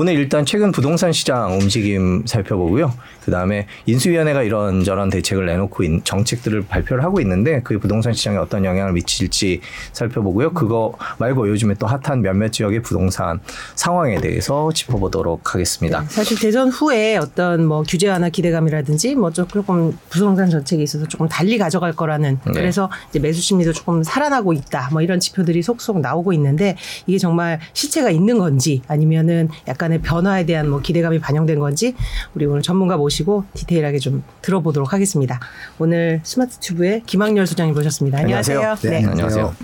[0.00, 2.94] 오늘 일단 최근 부동산 시장 움직임 살펴보고요.
[3.24, 8.64] 그 다음에 인수위원회가 이런저런 대책을 내놓고 있, 정책들을 발표를 하고 있는데 그 부동산 시장에 어떤
[8.64, 9.60] 영향을 미칠지
[9.92, 10.52] 살펴보고요.
[10.52, 13.40] 그거 말고 요즘에 또 핫한 몇몇 지역의 부동산
[13.74, 16.02] 상황에 대해서 짚어보도록 하겠습니다.
[16.02, 21.26] 네, 사실 대선 후에 어떤 뭐 규제 완화 기대감이라든지 뭐 조금 부동산 정책에 있어서 조금
[21.26, 22.52] 달리 가져갈 거라는 네.
[22.52, 26.76] 그래서 이제 매수 심리도 조금 살아나고 있다 뭐 이런 지표들이 속속 나오고 있는데
[27.08, 31.94] 이게 정말 실체가 있는 건지 아니면은 약간 의 변화에 대한 뭐 기대감이 반영된 건지
[32.34, 35.40] 우리 오늘 전문가 모시고 디테일하게 좀 들어보도록 하겠습니다.
[35.78, 38.18] 오늘 스마트 튜브의 김학렬 소장님 모셨습니다.
[38.18, 38.58] 안녕하세요.
[38.58, 38.90] 안녕하세요.
[38.90, 39.06] 네.
[39.06, 39.54] 안녕하세요.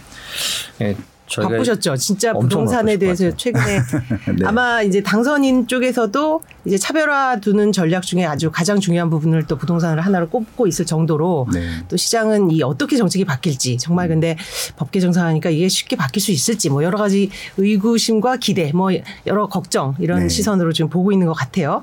[0.79, 1.97] 네, 바쁘셨죠.
[1.97, 3.35] 진짜 부동산에 대해서.
[3.37, 3.79] 최근에
[4.39, 4.45] 네.
[4.45, 10.05] 아마 이제 당선인 쪽에서도 이제 차별화 두는 전략 중에 아주 가장 중요한 부분을 또 부동산을
[10.05, 11.67] 하나로 꼽고 있을 정도로 네.
[11.89, 14.37] 또 시장은 이 어떻게 정책이 바뀔지 정말 근데
[14.77, 18.91] 법 개정상하니까 이게 쉽게 바뀔 수 있을지 뭐 여러 가지 의구심과 기대 뭐
[19.27, 20.29] 여러 걱정 이런 네.
[20.29, 21.83] 시선으로 지금 보고 있는 것 같아요.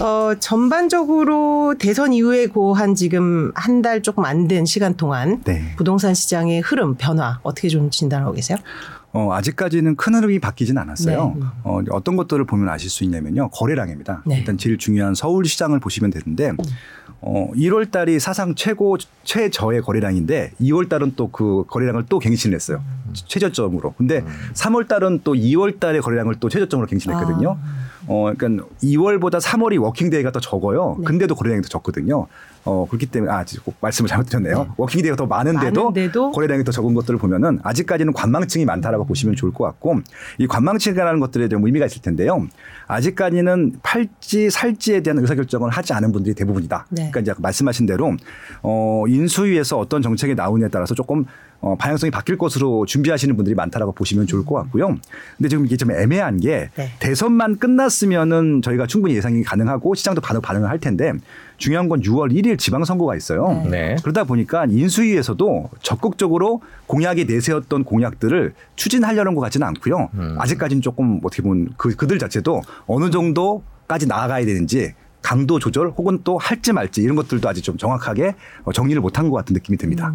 [0.00, 5.62] 어, 전반적으로 대선 이후에 고한 지금 한 달 조금 안 된 시간 동안 네.
[5.76, 8.58] 부동산 시장의 흐름 변화 어떻게 좀 진단하고 계세요?
[9.12, 11.34] 어, 아직까지는 큰 흐름이 바뀌진 않았어요.
[11.36, 11.46] 네.
[11.64, 13.50] 어, 어떤 것들을 보면 아실 수 있냐면요.
[13.50, 14.22] 거래량입니다.
[14.24, 14.38] 네.
[14.38, 16.52] 일단 제일 중요한 서울 시장을 보시면 되는데
[17.20, 22.82] 어, 1월 달이 사상 최고 최저의 거래량인데 2월 달은 또 그 거래량을 또 갱신을 했어요.
[23.14, 23.94] 최저점으로.
[23.98, 27.58] 근데 3월 달은 또 2월 달의 거래량을 또 최저점으로 갱신했거든요.
[28.06, 30.96] 어, 그러니까 2월보다 3월이 working day가 더 적어요.
[31.00, 31.04] 네.
[31.04, 32.26] 근데도 거래량이 더 적거든요.
[32.64, 34.74] 어, 그렇기 때문에 아, 지금 꼭 말씀을 잘못 드렸네요.
[34.76, 39.52] working day가 더 많은데도, 많은데도 거래량이 더 적은 것들을 보면은 아직까지는 관망층이 많다라고 보시면 좋을
[39.52, 40.00] 것 같고
[40.38, 42.46] 이 관망층이라는 것들에 좀 의미가 있을 텐데요.
[42.86, 46.86] 아직까지는 팔지 살지에 대한 의사결정을 하지 않은 분들이 대부분이다.
[46.90, 47.10] 네.
[47.10, 48.14] 그러니까 이제 말씀하신 대로
[48.62, 51.24] 어, 인수위에서 어떤 정책이 나오느냐에 따라서 조금
[51.60, 54.96] 어, 방향성이 바뀔 것으로 준비하시는 분들이 많다라고 보시면 좋을 것 같고요.
[55.36, 56.90] 근데 지금 이게 좀 애매한 게 네.
[57.00, 61.12] 대선만 끝났으면은 저희가 충분히 예상이 가능하고 시장도 반응 반응을 할 텐데
[61.58, 63.62] 중요한 건 6월 1일 지방선거가 있어요.
[63.70, 63.96] 네.
[64.02, 70.08] 그러다 보니까 인수위에서도 적극적으로 공약이 내세웠던 공약들을 추진하려는 것 같지는 않고요.
[70.14, 70.36] 음.
[70.38, 76.38] 아직까지는 조금 어떻게 보면 그, 그들 자체도 어느 정도까지 나아가야 되는지 강도 조절 혹은 또
[76.38, 78.34] 할지 말지 이런 것들도 아직 좀 정확하게
[78.64, 80.14] 어, 정리를 못한 것 같은 느낌이 듭니다.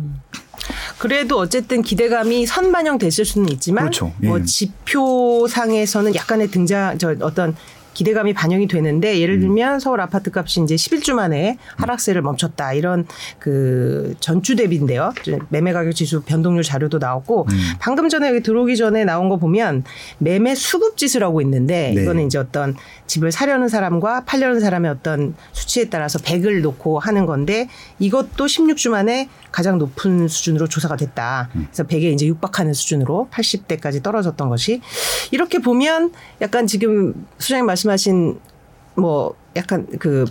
[0.97, 4.13] 그래도 어쨌든 기대감이 선반영 됐을 수는 있지만 그렇죠.
[4.17, 4.43] 뭐 예.
[4.43, 7.55] 지표상에서는 약간의 등장 저 어떤
[7.95, 9.19] 기대감이 반영이 되는데 음.
[9.19, 13.07] 예를 들면 서울 아파트 값이 이제 11주 만에 하락세를 멈췄다 이런
[13.39, 15.13] 그 전주 대비인데요.
[15.49, 17.57] 매매 가격 지수 변동률 자료도 나왔고 음.
[17.79, 19.83] 방금 전에 여기 들어오기 전에 나온 거 보면
[20.19, 22.03] 매매 수급 지수라고 있는데 네.
[22.03, 22.75] 이거는 이제 어떤
[23.07, 27.69] 집을 사려는 사람과 팔려는 사람의 어떤 수치에 따라서 100을 놓고 하는 건데
[27.99, 31.49] 이것도 16주 만에 가장 높은 수준으로 조사가 됐다.
[31.53, 34.81] 그래서 100에 이제 육박하는 수준으로 80대까지 떨어졌던 것이
[35.31, 36.11] 이렇게 보면
[36.41, 38.39] 약간 지금 수장님 말씀 하신
[38.95, 40.25] 뭐 약간 그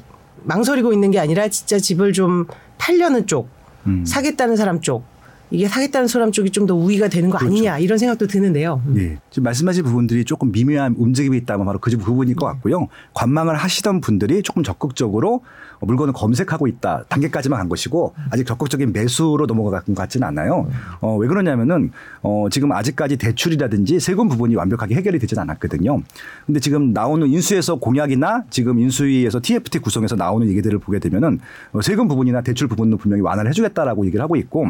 [0.45, 2.47] 망설이고 있는 게 아니라 진짜 집을 좀
[2.79, 3.49] 팔려는 쪽,
[3.87, 4.05] 음.
[4.07, 5.05] 사겠다는 사람 쪽
[5.51, 7.53] 이게 사겠다는 사람 쪽이 좀 더 우위가 되는 거 그렇죠.
[7.55, 8.83] 아니냐 이런 생각도 드는데요.
[8.87, 8.97] 음.
[8.99, 9.19] 예.
[9.31, 12.89] 지금 말씀하신 부분들이 조금 미묘한 움직임이 있다면 바로 그 부분일 것 같고요.
[13.13, 15.43] 관망을 하시던 분들이 조금 적극적으로
[15.81, 20.69] 물건을 검색하고 있다 단계까지만 간 것이고 아직 적극적인 매수로 넘어간 것 같지는 않아요.
[21.01, 21.91] 어, 왜 그러냐면은
[22.23, 26.03] 어, 지금 아직까지 대출이라든지 세금 부분이 완벽하게 해결이 되지는 않았거든요.
[26.47, 31.41] 근데 지금 나오는 인수에서 공약이나 지금 인수위에서 TFT 구성에서 나오는 얘기들을 보게 되면은
[31.73, 34.67] 어, 세금 부분이나 대출 부분은 분명히 완화를 해주겠다라고 얘기를 하고 있고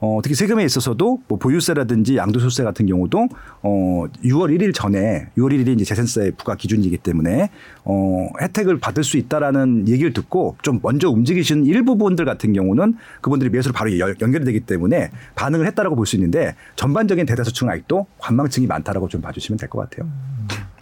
[0.00, 3.28] 어, 특히 세금에 있어서도 뭐 보유세라든지 양도소득세 같은 경우도
[3.62, 7.50] 어, 6월 1일 전에 6월 1일이 이제 재산세 부과 기준이기 때문에
[7.84, 13.72] 어, 혜택을 받을 수 있다라는 얘기를 듣고 좀 먼저 움직이신 일부분들 같은 경우는 그분들이 매수로
[13.72, 19.08] 바로 연- 연결이 되기 때문에 반응을 했다라고 볼 수 있는데 전반적인 대다수층은 아직도 관망층이 많다라고
[19.08, 20.08] 좀 봐주시면 될 것 같아요.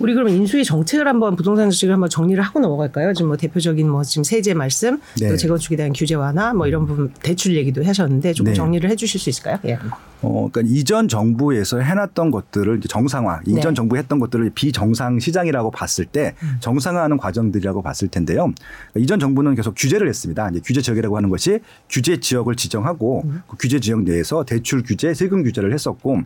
[0.00, 3.12] 우리 그럼 인수위 정책을 한번 부동산 정책을 한번 정리를 하고 넘어갈까요?
[3.12, 5.36] 지금 뭐 대표적인 뭐 지금 세제 말씀, 또 네.
[5.36, 8.54] 재건축에 대한 규제 완화, 뭐 이런 부분 대출 얘기도 하셨는데 조금 네.
[8.54, 9.58] 정리를 해주실 수 있을까요?
[9.66, 9.78] 예.
[10.22, 13.52] 어, 그러니까 이전 정부에서 해놨던 것들을 이제 정상화, 네.
[13.52, 16.56] 이전 정부 했던 것들을 비정상 시장이라고 봤을 때 음.
[16.60, 18.52] 정상화하는 과정들이라고 봤을 텐데요.
[18.92, 20.48] 그러니까 이전 정부는 계속 규제를 했습니다.
[20.50, 23.42] 이제 규제 지역이라고 하는 것이 규제 지역을 지정하고 음.
[23.46, 26.22] 그 규제 지역 내에서 대출 규제, 세금 규제를 했었고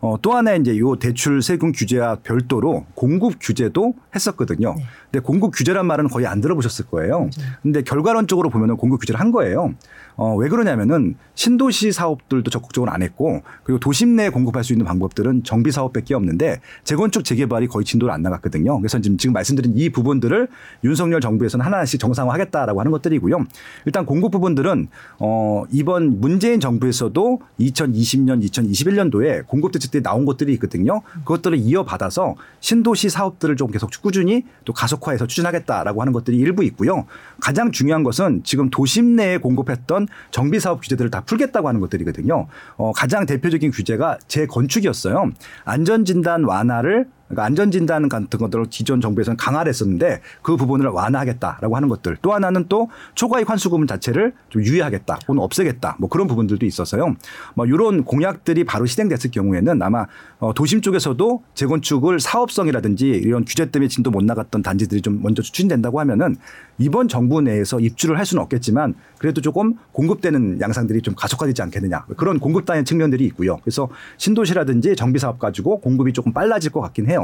[0.00, 4.74] 어, 또 하나 이제 요 대출 세금 규제와 별도로 공급 규제도 했었거든요.
[4.76, 4.82] 네.
[5.10, 7.28] 근데 공급 규제란 말은 거의 안 들어보셨을 거예요.
[7.62, 9.74] 근데 결과론적으로 보면은 공급 규제를 한 거예요.
[10.20, 15.44] 어, 왜 그러냐면은 신도시 사업들도 적극적으로 안 했고 그리고 도심 내에 공급할 수 있는 방법들은
[15.44, 18.78] 정비 사업밖에 없는데 재건축 재개발이 거의 진도를 안 나갔거든요.
[18.80, 20.48] 그래서 지금 지금 말씀드린 이 부분들을
[20.84, 23.46] 윤석열 정부에서는 하나씩 정상화하겠다라고 하는 것들이고요.
[23.86, 24.88] 일단 공급 부분들은
[25.20, 31.00] 어, 이번 문재인 정부에서도 2020년, 2021년도에 공급 대책들이 나온 것들이 있거든요.
[31.24, 37.06] 그것들을 이어받아서 서울시 사업들을 좀 계속 꾸준히 또 가속화해서 추진하겠다라고 하는 것들이 일부 있고요.
[37.40, 42.46] 가장 중요한 것은 지금 도심 내에 공급했던 정비 사업 규제들을 다 풀겠다고 하는 것들이거든요.
[42.76, 45.30] 어, 가장 대표적인 규제가 재건축이었어요.
[45.64, 51.88] 안전 진단 완화를 그러니까 안전진단 같은 것들을 기존 정부에서는 강화를 했었는데 그 부분을 완화하겠다라고 하는
[51.88, 57.14] 것들 또 하나는 또 초과이익 환수금 자체를 좀 유예하겠다 혹은 없애겠다 뭐 그런 부분들도 있어서요.
[57.54, 60.06] 뭐 이런 공약들이 바로 실행됐을 경우에는 아마
[60.40, 66.00] 어 도심 쪽에서도 재건축을 사업성이라든지 이런 규제 때문에 진도 못 나갔던 단지들이 좀 먼저 추진된다고
[66.00, 66.36] 하면은
[66.78, 72.40] 이번 정부 내에서 입주를 할 수는 없겠지만 그래도 조금 공급되는 양상들이 좀 가속화되지 않겠느냐 그런
[72.40, 73.58] 공급단의 측면들이 있고요.
[73.58, 77.19] 그래서 신도시라든지 정비 사업 가지고 공급이 조금 빨라질 것 같긴 해요.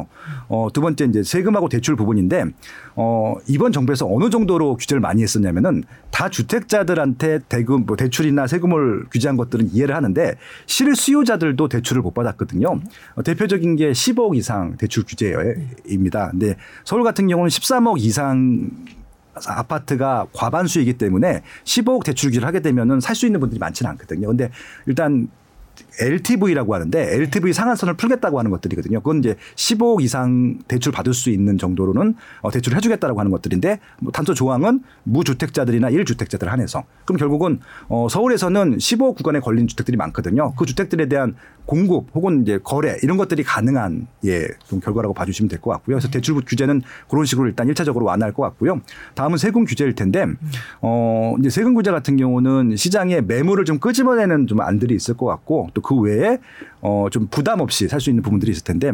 [0.49, 2.45] 어, 두 번째 이제 세금하고 대출 부분인데
[2.97, 9.37] 어, 이번 정부에서 어느 정도로 규제를 많이 했었냐면은 다 주택자들한테 대금 뭐 대출이나 세금을 규제한
[9.37, 12.81] 것들은 이해를 하는데 실수요자들도 대출을 못 받았거든요.
[13.15, 16.31] 어, 대표적인 게 10억 이상 대출 규제입니다.
[16.31, 18.71] 근데 서울 같은 경우는 13억 이상
[19.47, 24.29] 아파트가 과반수이기 때문에 15억 대출 규제를 하게 되면은 살 수 있는 분들이 많지는 않거든요.
[24.29, 24.51] 근데
[24.87, 25.29] 일단
[26.01, 29.01] LTV라고 하는데 LTV 상한선을 풀겠다고 하는 것들이거든요.
[29.01, 34.13] 그건 이제 15억 이상 대출 받을 수 있는 정도로는 어, 대출을 해주겠다라고 하는 것들인데 뭐
[34.13, 40.53] 단서 조항은 무주택자들이나 1주택자들 한해서 그럼 결국은 어, 서울에서는 15억 구간에 걸린 주택들이 많거든요.
[40.55, 41.35] 그 주택들에 대한
[41.65, 45.97] 공급 혹은 이제 거래 이런 것들이 가능한 예, 좀 결과라고 봐주시면 될 것 같고요.
[45.97, 48.81] 그래서 대출 규제는 그런 식으로 일단 1차적으로 완화할 것 같고요.
[49.15, 50.27] 다음은 세금 규제일 텐데
[50.81, 55.71] 어, 이제 세금 규제 같은 경우는 시장에 매물을 좀 끄집어내는 좀 안들이 있을 것 같고
[55.75, 56.39] 또그 외에
[56.81, 58.93] 어, 좀 부담 없이 살 수 있는 부분들이 있을 텐데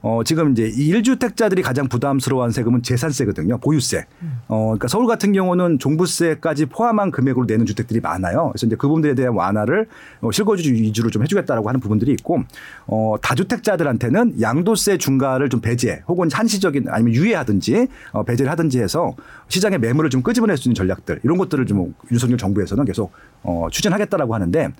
[0.00, 3.58] 어, 지금 이제 이 1주택자들이 가장 부담스러워한 세금은 재산세거든요.
[3.58, 4.04] 보유세.
[4.48, 8.50] 어, 그러니까 서울 같은 경우는 종부세까지 포함한 금액으로 내는 주택들이 많아요.
[8.52, 9.88] 그래서 이제 그 부분들에 대한 완화를
[10.20, 12.42] 어, 실거주 위주로 좀 해주겠다라고 하는 부분들이 있고
[12.86, 19.14] 어, 다주택자들한테는 양도세 중과를 좀 배제 혹은 한시적인 아니면 유예하든지 어, 배제를 하든지 해서
[19.54, 23.12] 시장의 매물을 좀 끄집어낼 수 있는 전략들 이런 것들을 좀 윤석열 정부에서는 계속
[23.44, 24.70] 어, 추진하겠다라고 하는데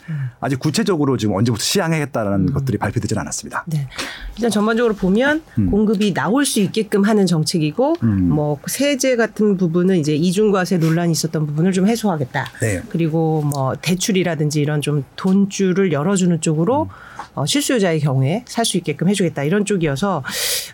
[0.40, 3.64] 아직 구체적으로 지금 언제부터 시행하겠다라는 것들이 발표되지는 않았습니다.
[3.66, 3.88] 네.
[4.36, 8.28] 일단 전반적으로 보면 공급이 나올 수 있게끔 하는 정책이고 음.
[8.30, 12.44] 뭐 세제 같은 부분은 이제 이중과세 논란이 있었던 부분을 좀 해소하겠다.
[12.60, 12.82] 네.
[12.88, 16.88] 그리고 뭐 대출이라든지 이런 좀 돈줄을 열어주는 쪽으로
[17.34, 20.22] 어, 실수요자의 경우에 살 수 있게끔 해주겠다 이런 쪽이어서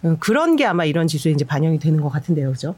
[0.05, 2.77] 음, 그런 게 아마 이런 지수에 이제 반영이 되는 것 같은데요, 그죠?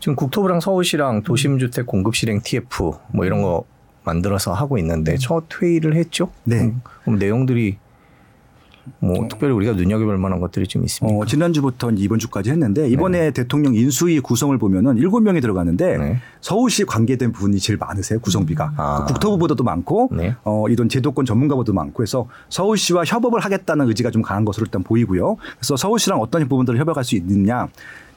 [0.00, 3.64] 지금 국토 부랑 서울시랑 도심주택 공급 실행 TF 뭐 이런 거
[4.04, 6.30] 만들어서 하고 있는데 첫 회의를 했죠.
[6.44, 6.58] 네.
[6.58, 7.76] 그럼, 그럼 내용들이
[8.98, 11.16] 뭐 특별히 우리가 눈여겨볼 만한 것들이 좀 있습니까?
[11.16, 16.18] 어, 지난주부터 이번 주까지 했는데 이번에 대통령 인수위 구성을 보면은 일곱 명이 들어가는데 네.
[16.40, 19.04] 서울시 관계된 부분이 제일 많으세요 구성비가 아.
[19.06, 20.34] 그 국토부보다도 많고 네.
[20.44, 25.36] 어, 이런 제도권 전문가보다도 많고 해서 서울시와 협업을 하겠다는 의지가 좀 강한 것으로 일단 보이고요.
[25.56, 27.68] 그래서 서울시랑 어떤 부분들을 협약할 수 있느냐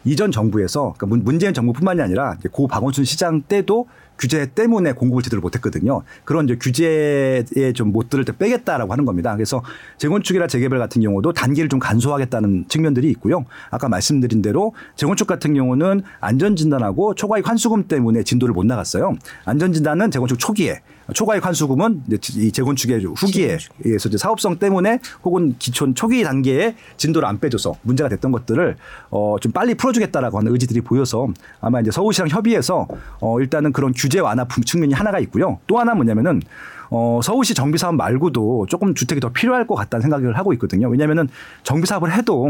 [0.05, 3.87] 이전 정부에서 그러니까 문- 문재인 정부뿐만이 아니라 고 박원순 시장 때도
[4.19, 6.03] 규제 때문에 공급을 제대로 못했거든요.
[6.23, 9.33] 그런 이제 규제에 좀 못 들을 때 빼겠다라고 하는 겁니다.
[9.35, 9.63] 그래서
[9.97, 13.45] 재건축이나 재개발 같은 경우도 단계를 좀 간소화하겠다는 측면들이 있고요.
[13.71, 19.15] 아까 말씀드린 대로 재건축 같은 경우는 안전진단하고 초과이익 환수금 때문에 진도를 못 나갔어요.
[19.45, 20.81] 안전진단은 재건축 초기에
[21.13, 27.27] 초과이익 환수금은 이제 이 재건축의 후기에 의해서 이제 사업성 때문에 혹은 기촌 초기 단계에 진도를
[27.27, 28.77] 안 빼줘서 문제가 됐던 것들을
[29.09, 31.27] 어 좀 빨리 풀어주겠다라고 하는 의지들이 보여서
[31.59, 32.87] 아마 이제 서울시랑 협의해서
[33.19, 35.59] 어 일단은 그런 규제 완화 품- 측면이 하나가 있고요.
[35.67, 36.41] 또 하나 뭐냐면은
[36.89, 40.87] 어 서울시 정비 사업 말고도 조금 주택이 더 필요할 것 같다는 생각을 하고 있거든요.
[40.89, 41.27] 왜냐하면은
[41.63, 42.49] 정비 사업을 해도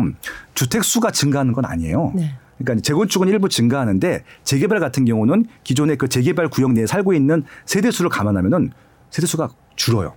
[0.54, 2.12] 주택 수가 증가하는 건 아니에요.
[2.16, 2.34] 네.
[2.58, 7.92] 그러니까 재건축은 일부 증가하는데 재개발 같은 경우는 기존의 그 재개발 구역 내에 살고 있는 세대
[7.92, 8.72] 수를 감안하면은
[9.10, 10.14] 세대 수가 줄어요.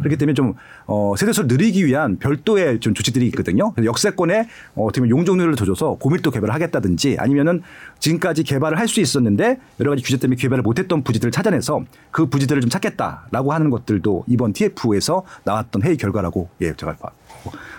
[0.00, 0.54] 그렇기 때문에 좀
[0.86, 3.72] 어, 세대 수를 늘리기 위한 별도의 좀 조치들이 있거든요.
[3.72, 7.62] 그래서 역세권에 어, 어떻게 보면 용적률을 더 줘서 고밀도 개발을 하겠다든지 아니면은
[7.98, 12.60] 지금까지 개발을 할 수 있었는데 여러 가지 규제 때문에 개발을 못했던 부지들을 찾아내서 그 부지들을
[12.62, 17.10] 좀 찾겠다라고 하는 것들도 이번 TF에서 나왔던 회의 결과라고 예 제가 봐-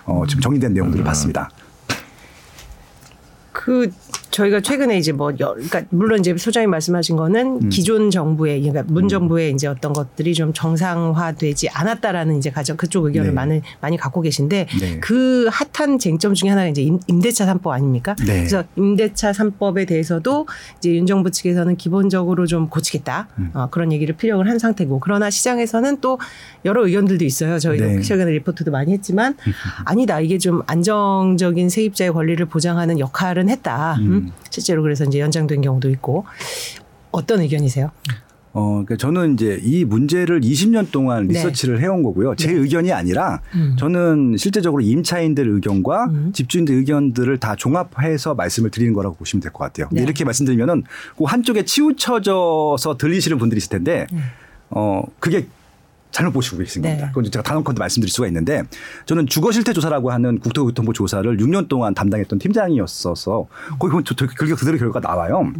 [0.06, 1.50] 어, 지금 정리된 내용들을 봤습니다.
[3.51, 3.91] 그
[4.31, 9.09] 저희가 최근에 이제 뭐 여, 그러니까 물론 이제 소장님 말씀하신 거는 기존 정부의 그러니까 문
[9.09, 13.33] 정부의 이제 어떤 것들이 좀 정상화되지 않았다라는 이제 가정 그쪽 의견을 네.
[13.33, 15.00] 많이 많이 갖고 계신데 네.
[15.01, 18.15] 그 핫한 쟁점 중에 하나가 이제 임, 임대차 3법 아닙니까?
[18.25, 18.38] 네.
[18.38, 20.47] 그래서 임대차 3법에 대해서도
[20.77, 23.51] 이제 윤 정부 측에서는 기본적으로 좀 고치겠다 음.
[23.53, 26.19] 어, 그런 얘기를 필요를 한 상태고 그러나 시장에서는 또
[26.63, 27.59] 여러 의견들도 있어요.
[27.59, 28.01] 저희도 네.
[28.01, 29.35] 최근에 리포트도 많이 했지만
[29.83, 33.97] 아니다 이게 좀 안정적인 세입자의 권리를 보장하는 역할은 했다.
[34.00, 34.21] 음?
[34.28, 34.32] 음.
[34.50, 36.25] 실제로 그래서 이제 연장된 경우도 있고
[37.12, 37.92] 어떤 의견이세요?
[38.54, 41.36] 어, 그러니까 저는 이제 이 문제를 20년 동안 네.
[41.36, 42.36] 리서치를 해온 거고요.
[42.36, 42.56] 제 네.
[42.60, 43.75] 의견이 아니라 음.
[43.80, 46.32] 저는 실제적으로 임차인들 의견과 음.
[46.34, 49.88] 집주인들 의견들을 다 종합해서 말씀을 드리는 거라고 보시면 될 것 같아요.
[49.94, 50.01] 네.
[50.04, 50.84] 이렇게 말씀드리면은
[51.18, 54.06] 그 한쪽에 치우쳐져서 들리시는 분들이 있을 텐데
[54.70, 55.48] 어, 그게
[56.12, 56.89] 잘못 보시고 계신 네.
[56.89, 57.08] 겁니다.
[57.10, 58.63] 그건 제가 단언컨대 말씀드릴 수가 있는데
[59.06, 63.48] 저는 주거 실태 조사라고 하는 국토교통부 조사를 6년 동안 담당했던 팀장이었어서
[63.80, 65.51] 거기 보면 그게 그대로 결과가 나와요.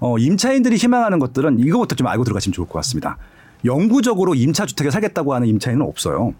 [0.00, 3.16] 어, 임차인들이 희망하는 것들은 이거부터 좀 알고 들어가시면 좋을 것 같습니다.
[3.64, 6.34] 영구적으로 임차 주택에 살겠다고 하는 임차인은 없어요.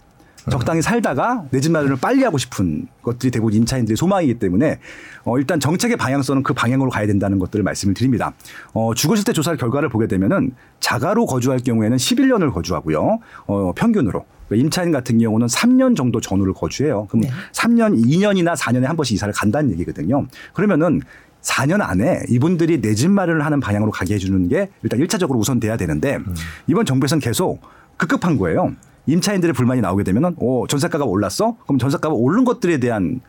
[0.49, 4.79] 적당히 살다가 내 집 마련을 빨리 하고 싶은 것들이 대부분 임차인들의 소망이기 때문에
[5.23, 8.33] 어, 일단 정책의 방향성은 그 방향으로 가야 된다는 것들을 말씀을 드립니다.
[8.73, 13.19] 어, 주거실태 조사 결과를 보게 되면은 자가로 거주할 경우에는 11년을 거주하고요.
[13.47, 14.25] 어, 평균으로.
[14.47, 17.07] 그러니까 임차인 같은 경우는 3년 정도 전후를 거주해요.
[17.07, 17.29] 그럼 네.
[17.53, 20.25] 3년, 2년이나 4년에 한 번씩 이사를 간다는 얘기거든요.
[20.53, 20.99] 그러면은
[21.41, 25.77] 4년 안에 이분들이 내 집 마련을 하는 방향으로 가게 해주는 게 일단 1차적으로 우선 돼야
[25.77, 26.19] 되는데
[26.67, 27.61] 이번 정부에서는 계속
[27.97, 28.73] 급급한 거예요.
[29.05, 31.57] 임차인들의 불만이 나오게 되면은 어, 전세가가 올랐어?
[31.65, 33.21] 그럼 전세가가 오른 것들에 대한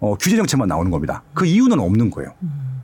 [0.00, 1.22] 어, 규제 정책만 나오는 겁니다.
[1.34, 2.32] 그 이유는 없는 거예요.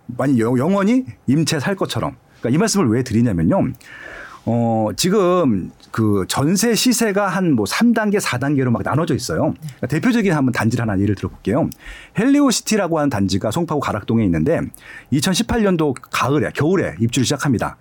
[0.06, 2.14] 만약 영- 영원히 임차 살 것처럼.
[2.40, 3.72] 그러니까 이 말씀을 왜 드리냐면요.
[4.50, 9.52] 어, 지금 그 전세 시세가 한 뭐 3단계, 4단계로 막 나눠져 있어요.
[9.60, 11.68] 그러니까 대표적인 한번 단지를 하나 예를 들어볼게요.
[12.18, 14.60] 헬리오시티라고 하는 단지가 송파구 가락동에 있는데
[15.12, 17.76] 2018년도 가을에, 겨울에 입주를 시작합니다.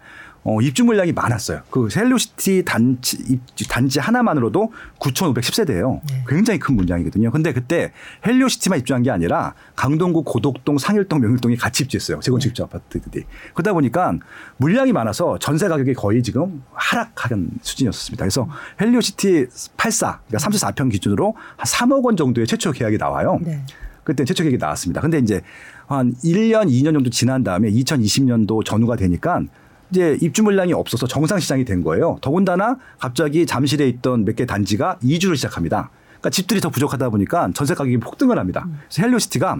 [0.50, 1.60] 어, 입주 물량이 많았어요.
[1.70, 6.00] 그 헬리오시티 단지, 입주- 단지 하나만으로도 9,510세대예요.
[6.10, 6.24] 네.
[6.26, 7.32] 굉장히 큰 물량이거든요.
[7.32, 7.92] 근데 그때
[8.26, 12.22] 헬리오시티만 입주한 게 아니라 강동구, 고덕동, 상일동, 명일동이 같이 입주했어요.
[12.22, 13.26] 재건축 입주 아파트들이.
[13.56, 14.14] 그러다 보니까
[14.56, 18.24] 물량이 많아서 전세 가격이 거의 지금 하락하는 수준이었습니다.
[18.24, 18.48] 그래서
[18.80, 23.38] 헬리오시티 84, 그러니까 34평 기준으로 한 3억 원 정도의 최초 계약이 나와요.
[23.42, 23.66] 네.
[24.06, 25.02] 그때 최초 계약이 나왔습니다.
[25.02, 25.42] 근데 이제
[25.88, 29.42] 한 1년, 2년 정도 지난 다음에 2020년도 전후가 되니까
[29.92, 32.18] 이제 입주 물량이 없어서 정상 시장이 된 거예요.
[32.22, 35.90] 더군다나 갑자기 잠실에 있던 몇 개 단지가 이주를 시작합니다.
[36.20, 38.68] 그러니까 집들이 더 부족하다 보니까 전세 가격이 폭등을 합니다.
[38.90, 39.58] 그래서 헬리오시티가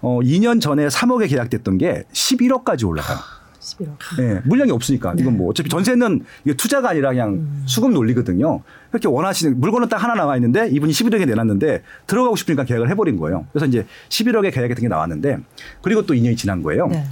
[0.00, 3.18] 어 2년 전에 3억에 계약됐던 게 11억까지 올라가요.
[3.60, 3.88] 11억.
[4.20, 5.22] 예, 물량이 없으니까 네.
[5.22, 7.62] 이건 뭐 어차피 전세는 이게 투자가 아니라 그냥 음.
[7.66, 8.62] 수급 논리거든요.
[8.90, 13.46] 그렇게 원하시는 물건은 딱 하나 나와 있는데 이분이 11억에 내놨는데 들어가고 싶으니까 계약을 해버린 거예요.
[13.52, 15.38] 그래서 이제 11억에 계약했던 게 나왔는데
[15.82, 16.86] 그리고 또 2년이 지난 거예요.
[16.86, 17.04] 네.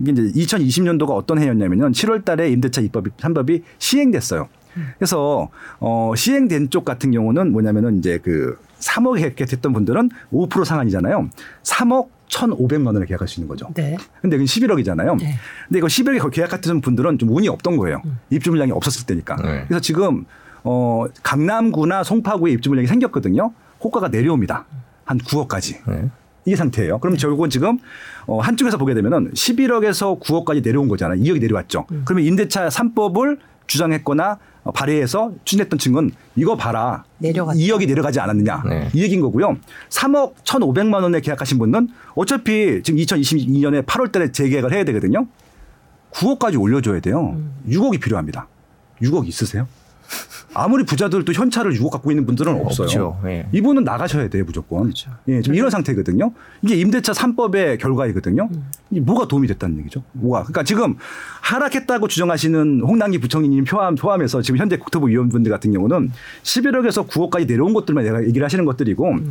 [0.00, 0.22] 이게 이제
[0.56, 4.48] 2020년도가 어떤 해였냐면은 7월 달에 임대차 입법이 3법이 시행됐어요.
[4.98, 5.48] 그래서
[5.80, 11.28] 어 시행된 쪽 같은 경우는 뭐냐면은 이제 그 3억에 계약했던 분들은 5% 상한이잖아요.
[11.62, 13.68] 3억 1,500만 원에 계약할 수 있는 거죠.
[13.74, 13.96] 네.
[14.20, 15.18] 근데 그건 11억이잖아요.
[15.18, 15.34] 네.
[15.66, 18.02] 근데 이거 11억에 계약했던 분들은 좀 운이 없던 거예요.
[18.30, 19.36] 입주 물량이 없었을 때니까.
[19.36, 19.64] 네.
[19.66, 20.26] 그래서 지금
[20.62, 23.52] 어 강남구나 송파구에 입주 물량이 생겼거든요.
[23.82, 24.66] 호가가 내려옵니다.
[25.04, 25.78] 한 9억까지.
[25.86, 26.10] 네.
[26.48, 26.98] 이 상태예요.
[26.98, 27.78] 그럼 결국은 지금
[28.26, 31.20] 어, 한쪽에서 보게 되면은 11억에서 9억까지 내려온 거잖아요.
[31.20, 31.86] 2억이 내려왔죠.
[32.04, 37.04] 그러면 임대차 3법을 주장했거나 어, 발의해서 추진했던 층은 이거 봐라.
[37.18, 37.58] 내려갔다.
[37.58, 38.62] 2억이 내려가지 않았느냐.
[38.68, 38.88] 네.
[38.94, 39.56] 이 얘기인 거고요.
[39.90, 45.26] 3억 1,500만 원에 계약하신 분은 어차피 지금 2022년에 8월 달에 재계약을 해야 되거든요.
[46.12, 47.34] 9억까지 올려줘야 돼요.
[47.36, 47.52] 음.
[47.68, 48.48] 6억이 필요합니다.
[49.02, 49.68] 6억 있으세요?
[50.58, 53.18] 아무리 부자들도 현찰을 6억 갖고 있는 분들은 없어요.
[53.26, 53.46] 예.
[53.52, 54.82] 이분은 나가셔야 돼요, 무조건.
[54.82, 55.10] 그렇죠.
[55.28, 56.32] 예, 지금 이런 상태거든요.
[56.62, 58.48] 이게 임대차 3법의 결과이거든요.
[58.52, 58.70] 음.
[58.90, 60.02] 이게 뭐가 도움이 됐다는 얘기죠?
[60.12, 60.40] 뭐가?
[60.42, 60.96] 그러니까 지금
[61.42, 66.10] 하락했다고 주장하시는 홍남기 부총리님 포함, 포함해서 지금 현재 국토부 위원분들 같은 경우는
[66.42, 69.30] 11억에서 9억까지 내려온 것들만 내가 얘기를 하시는 것들이고 음.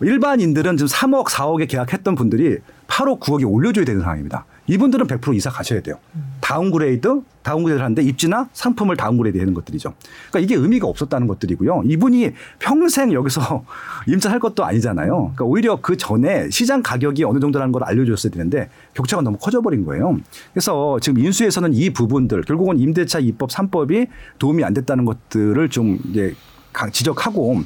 [0.00, 4.44] 일반인들은 지금 3억, 4억에 계약했던 분들이 8억, 9억에 올려줘야 되는 상황입니다.
[4.66, 5.96] 이분들은 100% 이사 가셔야 돼요.
[6.40, 9.92] downgrade, downgrade를 하는데 입지나 상품을 downgrade 하는 것들이죠.
[10.30, 11.82] 그러니까 이게 의미가 없었다는 것들이고요.
[11.84, 13.64] 이분이 평생 여기서
[14.08, 15.16] 임차할 것도 아니잖아요.
[15.16, 20.16] 그러니까 오히려 그 전에 시장 가격이 어느 정도라는 걸 알려줬어야 되는데 격차가 너무 커져버린 거예요.
[20.54, 26.34] 그래서 지금 인수에서는 이 부분들 결국은 임대차 입법 3법이 도움이 안 됐다는 것들을 좀 이제
[26.72, 27.60] 강- 지적하고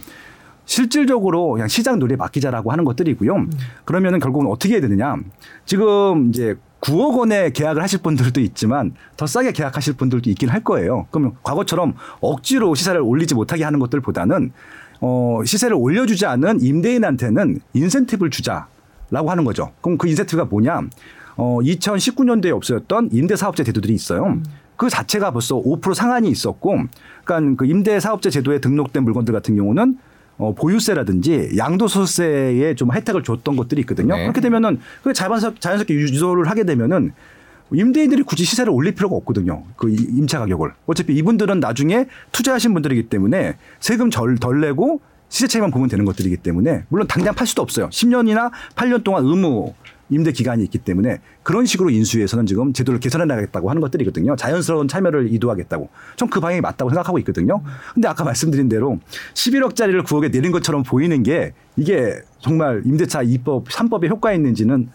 [0.64, 3.46] 실질적으로 그냥 시장 논리에 맡기자라고 하는 것들이고요.
[3.86, 5.16] 그러면은 결국은 어떻게 해야 되느냐.
[5.64, 11.06] 지금 이제 9억 원에 계약을 하실 분들도 있지만 더 싸게 계약하실 분들도 있긴 할 거예요.
[11.10, 14.52] 그러면 과거처럼 억지로 시세를 올리지 못하게 하는 것들보다는
[15.00, 19.72] 어, 시세를 올려주지 않은 임대인한테는 인센티브를 주자라고 하는 거죠.
[19.80, 20.82] 그럼 그 인센티브가 뭐냐?
[21.36, 24.40] 어, 2019년도에 없어졌던 임대사업자 제도들이 있어요.
[24.76, 26.78] 그 자체가 벌써 5% 상한이 있었고,
[27.24, 29.98] 그러니까 그 임대사업자 제도에 등록된 물건들 같은 경우는
[30.38, 34.14] 어, 보유세라든지 양도소득세에 좀 혜택을 줬던 것들이 있거든요.
[34.16, 34.22] 네.
[34.22, 37.12] 그렇게 되면은 그 자연스럽게, 자연스럽게 유도를 하게 되면은
[37.72, 39.64] 임대인들이 굳이 시세를 올릴 필요가 없거든요.
[39.76, 40.70] 그 이- 임차 가격을.
[40.86, 46.38] 어차피 이분들은 나중에 투자하신 분들이기 때문에 세금 절, 덜 내고 시세 차이만 보면 되는 것들이기
[46.38, 47.90] 때문에 물론 당장 팔 수도 없어요.
[47.90, 49.74] 10년이나 8년 동안 의무
[50.10, 54.36] 임대 기간이 있기 때문에 그런 식으로 인수위에서는 지금 제도를 개선해 나가겠다고 하는 것들이거든요.
[54.36, 55.88] 자연스러운 참여를 이도하겠다고.
[56.16, 57.62] 전 그 방향이 맞다고 생각하고 있거든요.
[57.94, 58.98] 근데 아까 말씀드린 대로
[59.34, 64.88] 11억짜리를 9억에 내린 것처럼 보이는 게 이게 정말 임대차 2법, 3법에 효과 있는지는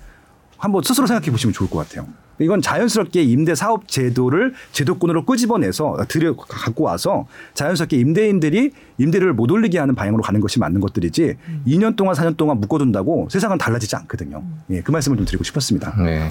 [0.57, 2.07] 한번 스스로 생각해 보시면 좋을 것 같아요.
[2.39, 9.79] 이건 자연스럽게 임대 사업 제도를 제도권으로 끄집어내서 들여 갖고 와서 자연스럽게 임대인들이 임대료를 못 올리게
[9.79, 11.35] 하는 방향으로 가는 것이 맞는 것들이지
[11.67, 14.43] 2년 동안 4년 동안 묶어둔다고 세상은 달라지지 않거든요.
[14.71, 15.95] 예, 그 말씀을 좀 드리고 싶었습니다.
[16.03, 16.29] 네.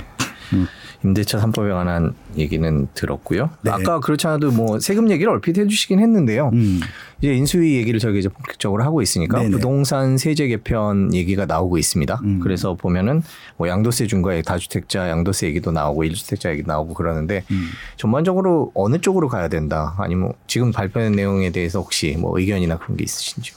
[1.05, 3.51] 임대차 3법에 관한 얘기는 들었고요.
[3.63, 3.71] 네.
[3.71, 6.51] 아까 그렇지 않아도 뭐 세금 얘기를 얼핏 해주시긴 했는데요.
[6.53, 6.81] 음.
[7.21, 9.51] 이제 인수위 얘기를 저희가 이제 본격적으로 하고 있으니까 네네.
[9.51, 12.21] 부동산 세제 개편 얘기가 나오고 있습니다.
[12.23, 12.41] 음.
[12.41, 13.23] 그래서 보면은
[13.57, 17.69] 뭐 양도세 중과에 다주택자 양도세 얘기도 나오고 일주택자 얘기도 나오고 그러는데 음.
[17.97, 19.95] 전반적으로 어느 쪽으로 가야 된다.
[19.99, 23.57] 아니면 지금 발표된 내용에 대해서 혹시 뭐 의견이나 그런 게 있으신지요?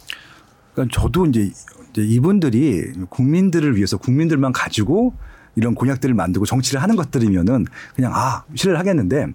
[0.74, 1.52] 그러니까 저도 이제
[1.98, 5.14] 이분들이 국민들을 위해서 국민들만 가지고
[5.56, 9.28] 이런 공약들을 만들고 정치를 하는 것들이면은 그냥 아 신뢰를 하겠는데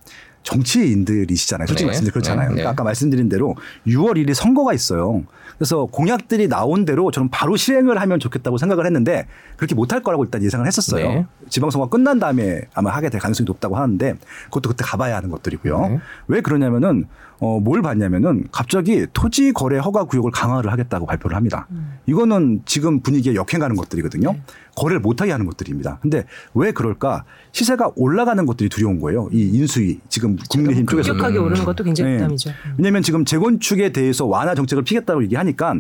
[0.43, 1.67] 정치인들이시잖아요.
[1.67, 1.89] 솔직히 네.
[1.89, 2.49] 말씀드려 그렇잖아요.
[2.49, 2.55] 네.
[2.55, 2.73] 그러니까 네.
[2.73, 5.23] 아까 말씀드린 대로 6월 1일 선거가 있어요.
[5.59, 10.43] 그래서 공약들이 나온 대로 저는 바로 실행을 하면 좋겠다고 생각을 했는데 그렇게 못할 거라고 일단
[10.43, 11.09] 예상을 했었어요.
[11.09, 11.27] 네.
[11.51, 15.81] 지방선거 끝난 다음에 아마 하게 될 가능성이 높다고 하는데 그것도 그때 가봐야 하는 것들이고요.
[15.89, 15.99] 네.
[16.29, 17.07] 왜 그러냐면은
[17.41, 21.67] 어, 뭘 봤냐면은 갑자기 토지 거래 허가 구역을 강화를 하겠다고 발표를 합니다.
[22.07, 24.37] 이거는 지금 분위기에 역행하는 것들이거든요.
[24.77, 25.99] 거래를 못하게 하는 것들입니다.
[26.03, 27.25] 근데 왜 그럴까?
[27.53, 29.29] 시세가 올라가는 것들이 두려운 거예요.
[29.33, 31.17] 이 인수위 지금 국민의힘 쪽에서는.
[31.19, 32.17] 급격하게 오르는 것도 굉장히 네.
[32.19, 32.51] 부담이죠.
[32.77, 35.75] 왜냐하면 지금 재건축에 대해서 완화 정책을 피겠다고 얘기하니까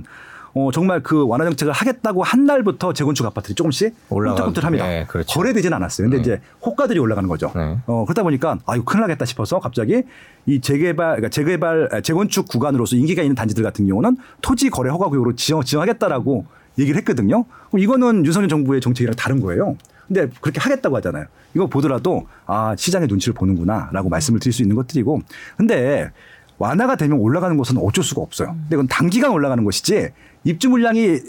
[0.55, 4.37] 어, 정말 그 완화 정책을 하겠다고 한 날부터 재건축 아파트들이 조금씩 올라가고.
[4.37, 4.87] 꼼짝꼼짝 합니다.
[4.87, 5.39] 네, 그렇죠.
[5.39, 6.09] 거래되지는 않았어요.
[6.09, 6.23] 근데 네.
[6.23, 7.53] 이제 호가들이 올라가는 거죠.
[7.55, 7.79] 네.
[7.87, 10.03] 어, 그러다 보니까 아, 이거 큰일 나겠다 싶어서 갑자기
[10.47, 15.09] 이 재개발, 그러니까 재개발, 아, 재건축 구간으로서 인기가 있는 단지들 같은 경우는 토지 거래 허가
[15.09, 16.47] 구역으로 지정, 지정하겠다라고
[16.79, 17.45] 얘기를 했거든요.
[17.69, 19.77] 그럼 이거는 윤석열 정부의 정책이랑 다른 거예요.
[20.09, 21.27] 근데 그렇게 하겠다고 하잖아요.
[21.55, 25.21] 이거 보더라도 아, 시장의 눈치를 보는구나라고 말씀을 드릴 수 있는 것들이고.
[25.57, 26.11] 근데
[26.59, 28.49] 완화가 되면 올라가는 것은 어쩔 수가 없어요.
[28.49, 30.11] 근데 이건 단기간 올라가는 것이지
[30.45, 31.21] 입주 물량이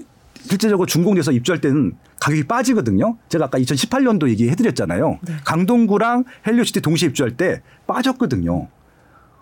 [0.42, 3.18] 실제적으로 준공돼서 입주할 때는 가격이 빠지거든요.
[3.30, 5.20] 제가 아까 2018년도 얘기해 드렸잖아요.
[5.46, 8.68] 강동구랑 헬리오시티 동시에 입주할 때 빠졌거든요.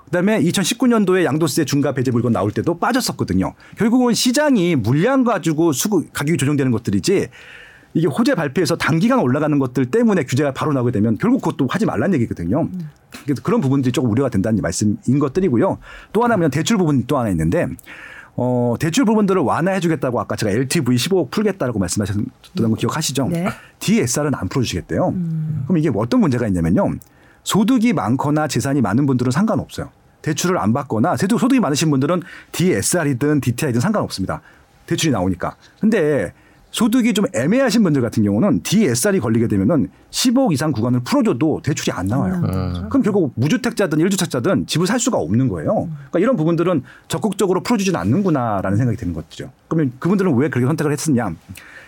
[0.05, 3.53] 그다음에 2019년도에 양도세 중과 배제 물건 나올 때도 빠졌었거든요.
[3.77, 7.27] 결국은 시장이 물량 가지고 수급 가격이 조정되는 것들이지
[7.93, 12.15] 이게 호재 발표에서 단기간 올라가는 것들 때문에 규제가 바로 나오게 되면 결국 그것도 하지 말라는
[12.15, 12.69] 얘기거든요.
[13.23, 15.77] 그래서 그런 부분들이 조금 우려가 된다는 말씀인 것들이고요.
[16.13, 17.67] 또 하나는 대출 부분이 또 하나 있는데
[18.41, 22.25] 어, 대출 부분들을 완화해 주겠다고 아까 제가 LTV 15억 풀겠다라고 말씀하셨던
[22.55, 23.27] 거 기억하시죠?
[23.27, 23.49] 네.
[23.79, 25.13] DSR은 안 풀어주시겠대요.
[25.67, 26.89] 그럼 이게 어떤 문제가 있냐면요.
[27.43, 29.89] 소득이 많거나 재산이 많은 분들은 상관없어요.
[30.21, 32.21] 대출을 안 받거나 소득이 많으신 분들은
[32.53, 34.41] DSR이든 DTI든 상관없습니다.
[34.85, 35.57] 대출이 나오니까.
[35.81, 36.31] 근데
[36.71, 42.05] 소득이 좀 애매하신 분들 같은 경우는 DSR이 걸리게 되면은 15억 이상 구간을 풀어줘도 대출이 안
[42.05, 42.41] 나와요.
[42.89, 45.89] 그럼 결국 무주택자든 1주택자든 집을 살 수가 없는 거예요.
[45.93, 49.51] 그러니까 이런 부분들은 적극적으로 풀어주지는 않는구나라는 생각이 드는 거죠.
[49.67, 51.33] 그러면 그분들은 왜 그렇게 선택을 했었냐?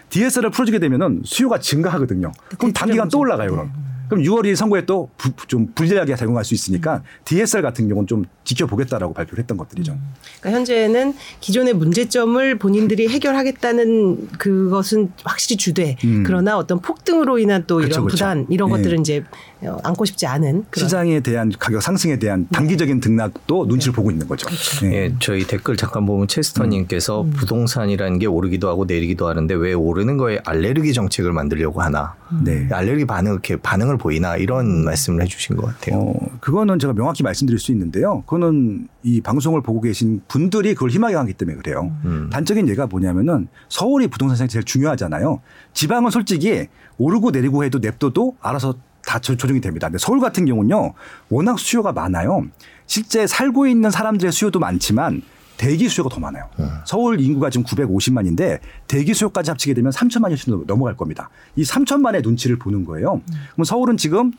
[0.10, 2.32] DSR을 풀어주게 되면은 수요가 증가하거든요.
[2.58, 3.72] 그럼 단기간 또 올라가요, 그럼.
[4.12, 5.10] 그럼 6월 1일 선거에 또
[5.48, 9.98] 좀 불리하게 작용할 수 있으니까 DSR 같은 경우는 좀 지켜보겠다라고 발표를 했던 것들이죠.
[10.40, 16.24] 그러니까 현재는 기존의 문제점을 본인들이 해결하겠다는 그것은 확실히 주되 음.
[16.26, 18.16] 그러나 어떤 폭등으로 인한 또 그쵸, 이런 그쵸.
[18.16, 18.74] 부담 이런 예.
[18.74, 19.24] 것들은 이제
[19.64, 24.28] 어, 안고 싶지 않은 그런 시장에 대한 가격 상승에 대한 단기적인 등락도 눈치를 보고 있는
[24.28, 24.48] 거죠.
[24.82, 24.94] 네.
[24.94, 27.32] 예, 저희 댓글 잠깐 보면 체스터님께서 음.
[27.32, 32.16] 부동산이라는 게 오르기도 하고 내리기도 하는데 왜 오르는 거에 알레르기 정책을 만들려고 하나?
[32.44, 32.68] 네.
[32.72, 36.00] 알레르기 반응 이렇게 반응을 보이나 이런 말씀을 해주신 것 같아요.
[36.02, 38.24] 어, 그거는 제가 명확히 말씀드릴 수 있는데요.
[38.26, 41.92] 그거는 이 방송을 보고 계신 분들이 그걸 희망하기 때문에 그래요.
[42.06, 42.30] 음.
[42.32, 45.40] 단적인 예가 뭐냐면은 서울이 부동산 시장이 제일 중요하잖아요.
[45.74, 49.88] 지방은 솔직히 오르고 내리고 해도 냅둬도 알아서 다 조- 조정이 됩니다.
[49.88, 50.94] 근데 서울 같은 경우는요.
[51.30, 52.44] 워낙 수요가 많아요.
[52.88, 55.22] 실제 살고 있는 사람들의 수요도 많지만
[55.58, 56.50] 대기 수요가 더 많아요.
[56.86, 61.30] 서울 인구가 지금 950만인데 대기 수요까지 합치게 되면 3천만이 훨씬 넘어갈 겁니다.
[61.56, 63.22] 이 3천만의 눈치를 보는 거예요.
[63.54, 64.32] 그럼 서울은 지금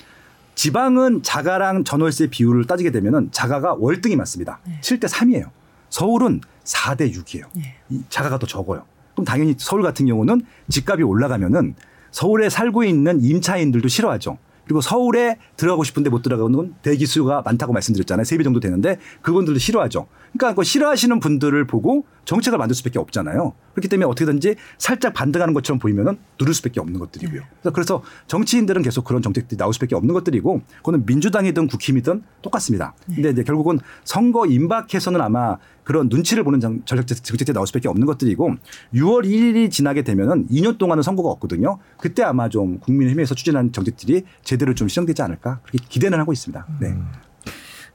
[0.55, 4.61] 지방은 자가랑 전월세 비율을 따지게 되면은 자가가 월등히 많습니다.
[4.83, 5.51] 7대 3이에요.
[5.91, 7.45] 서울은 4대 6이에요.
[7.91, 8.85] 이 자가가 더 적어요.
[9.15, 11.75] 그럼 당연히 서울 같은 경우는 집값이 올라가면은
[12.11, 14.39] 서울에 살고 있는 임차인들도 싫어하죠.
[14.65, 18.25] 그리고 서울에 들어가고 싶은데 못 들어가는 건 대기 수가 많다고 말씀드렸잖아요.
[18.25, 20.07] 세 배 정도 되는데 그분들도 싫어하죠.
[20.33, 23.53] 그러니까 그 싫어하시는 분들을 보고 정책을 만들 수밖에 없잖아요.
[23.75, 27.43] 그렇기 때문에 어떻게든지 살짝 반등하는 것처럼 보이면은 누를 수밖에 없는 것들이고요.
[27.61, 32.95] 그래서, 그래서 정치인들은 계속 그런 정책들이 나올 수밖에 없는 것들이고 그거는 민주당이든 국힘이든 똑같습니다.
[33.15, 35.59] 근데 이제 결국은 선거 임박해서는 아마
[35.93, 38.55] 그런 눈치를 보는 정- 전략 정책들이 나올 수밖에 없는 것들이고
[38.95, 41.79] 6월 1일이 지나게 되면은 2년 동안은 선거가 없거든요.
[41.99, 46.67] 그때 아마 좀 국민의힘에서 추진한 정책들이 제대로 좀 실현되지 않을까 그렇게 기대는 하고 있습니다.
[46.81, 46.95] 네.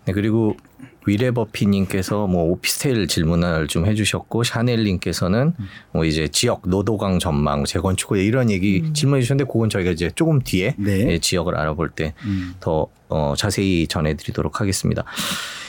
[0.05, 0.55] 네, 그리고
[1.07, 5.53] 위레버피님께서 뭐 오피스텔 질문을 좀 해주셨고 샤넬님께서는
[5.91, 10.39] 뭐 이제 지역 노도강 전망 재건축 후 이런 얘기 질문해 주셨는데 그건 저희가 이제 조금
[10.41, 11.13] 뒤에 네.
[11.13, 12.53] 예, 지역을 알아볼 때 음.
[12.59, 15.03] 더 어, 자세히 전해드리도록 하겠습니다.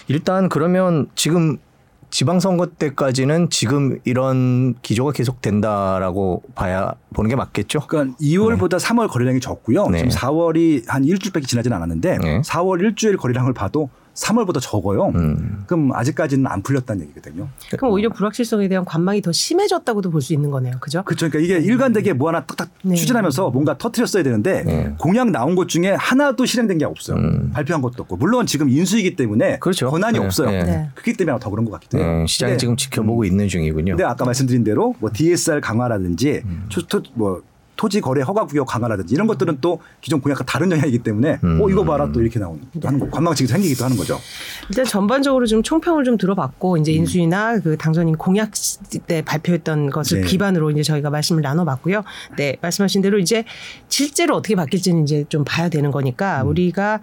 [0.08, 1.56] 일단 그러면 지금
[2.10, 7.80] 지방선거 때까지는 지금 이런 기조가 계속 된다라고 봐야 보는 게 맞겠죠?
[7.86, 9.88] 그러니까 2월보다 3월 거래량이 적고요.
[9.88, 9.98] 네.
[9.98, 12.40] 지금 4월이 한 일주일밖에 지나지는 않았는데 네.
[12.40, 15.12] 4월 일주일 거래량을 봐도 3월보다 적어요.
[15.14, 15.62] 음.
[15.66, 17.48] 그럼 아직까지는 안 풀렸다는 얘기거든요.
[17.78, 20.74] 그럼 오히려 불확실성에 대한 관망이 더 심해졌다고도 볼 수 있는 거네요.
[20.80, 21.02] 그죠?
[21.04, 21.30] 그렇죠.
[21.30, 22.96] 그러니까 이게 일관되게 뭐 하나 딱딱 네.
[22.96, 24.94] 추진하면서 뭔가 터트렸어야 되는데 네.
[24.98, 27.16] 공약 나온 것 중에 하나도 실행된 게 없어요.
[27.16, 27.50] 음.
[27.52, 28.16] 발표한 것도 없고.
[28.16, 29.88] 물론 지금 인수이기 때문에 그렇죠.
[29.90, 30.24] 권한이 네.
[30.24, 30.50] 없어요.
[30.50, 30.64] 네.
[30.64, 30.90] 네.
[30.94, 32.18] 그렇기 때문에 더 그런 것 같기도 해요.
[32.18, 33.92] 네, 시장이 지금 지켜보고 있는 중이군요.
[33.92, 36.66] 근데 아까 말씀드린 대로 뭐 DSR 강화라든지 음.
[36.68, 37.42] 초- 토, 뭐
[37.78, 41.60] 토지 거래 허가 구역 강화라든지 이런 것들은 또 기존 공약과 다른 영향이기 때문에 음.
[41.62, 44.20] 어 이거 봐라 또 이렇게 나오는 하는 거 관망치기 생기기도 하는 거죠.
[44.68, 48.50] 일단 전반적으로 좀 총평을 좀 들어봤고 이제 인수위나 그 당선인 공약
[49.06, 50.26] 때 발표했던 것을 네.
[50.26, 52.02] 기반으로 이제 저희가 말씀을 나눠봤고요.
[52.36, 53.44] 네 말씀하신 대로 이제
[53.88, 57.00] 실제로 어떻게 바뀔지는 이제 좀 봐야 되는 거니까 우리가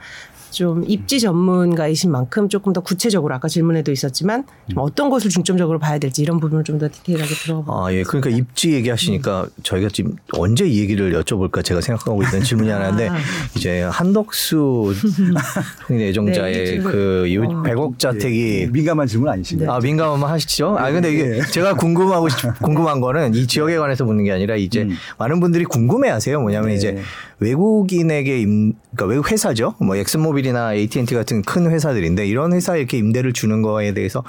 [0.55, 5.99] 좀 입지 전문가이신 만큼 조금 더 구체적으로 아까 질문에도 있었지만 좀 어떤 것을 중점적으로 봐야
[5.99, 7.71] 될지 이런 부분을 좀 더 디테일하게 들어봐.
[7.87, 8.03] 아, 예.
[8.03, 13.15] 그러니까 입지 얘기하시니까 저희가 지금 언제 이 얘기를 여쭤볼까 제가 생각하고 있던 질문이 하나인데 아.
[13.55, 14.93] 이제 한덕수
[15.89, 16.91] 네, 예정자의 이 질문.
[16.91, 17.63] 그 요- 어.
[17.63, 19.71] 100억 자택이 예, 민감한 질문 아니신가요?
[19.71, 20.77] 아, 민감하면 하시죠.
[20.77, 21.41] 아, 근데 이게 네.
[21.51, 24.95] 제가 궁금하고, 싶- 궁금한 거는 이 지역에 관해서 묻는 게 아니라 이제 음.
[25.17, 26.39] 많은 분들이 궁금해 하세요.
[26.41, 26.75] 뭐냐면 네.
[26.75, 26.97] 이제
[27.39, 29.75] 외국인에게 임, 그러니까 외국 회사죠.
[29.79, 34.23] 뭐 엑슨모빌이나 AT&T 같은 큰 회사들인데 이런 회사에 이렇게 임대를 주는 거에 대해서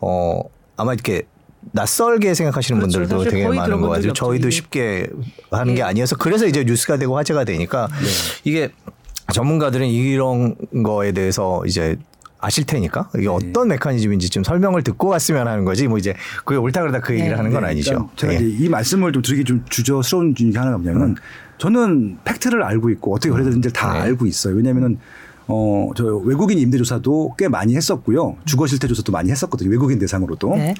[0.00, 0.40] 어,
[0.76, 1.22] 아마 이렇게
[1.72, 3.00] 낯설게 생각하시는 그렇죠.
[3.00, 4.12] 분들도 되게 많은 것 같아요.
[4.12, 4.50] 저희도.
[4.50, 5.08] 쉽게
[5.50, 5.84] 하는 게 예.
[5.84, 8.08] 아니어서 그래서 이제 뉴스가 되고 화제가 되니까 네.
[8.44, 8.70] 이게
[9.32, 11.96] 전문가들은 이런 거에 대해서 이제
[12.46, 13.22] 아실 테니까 네.
[13.22, 17.14] 이게 어떤 메커니즘인지 좀 설명을 듣고 갔으면 하는 거지 뭐 이제 그게 옳다 그러다 그
[17.14, 17.36] 얘기를 네.
[17.36, 17.90] 하는 건 네, 아니죠.
[17.90, 18.36] 그러니까 제가 예.
[18.36, 21.16] 이제 이 말씀을 좀 드리기 좀 주저스러운 중에 하나가 뭐냐면
[21.58, 23.98] 저는 팩트를 알고 있고 어떻게 거래되는지 다 네.
[24.00, 24.54] 알고 있어요.
[24.54, 24.98] 왜냐면은
[25.48, 28.36] 어, 저 외국인 임대조사도 꽤 많이 했었고요.
[28.44, 29.68] 주거 실태 조사도 많이 했었거든요.
[29.68, 30.54] 외국인 대상으로도.
[30.54, 30.74] 네.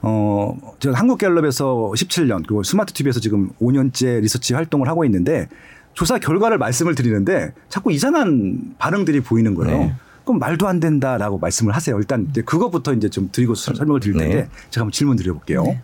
[0.00, 5.48] 어, 제가 한국갤럽에서 17년 그리고 스마트 TV에서 지금 5년째 리서치 활동을 하고 있는데
[5.92, 9.78] 조사 결과를 말씀을 드리는데 자꾸 이상한 반응들이 보이는 거예요.
[9.78, 9.94] 네.
[10.24, 11.96] 그럼 말도 안 된다라고 말씀을 하세요.
[11.98, 14.48] 일단 이제 그것부터 이제 좀 드리고 서- 설명을 드릴 텐데 네.
[14.70, 15.62] 제가 한번 질문 드려볼게요.
[15.64, 15.82] 네.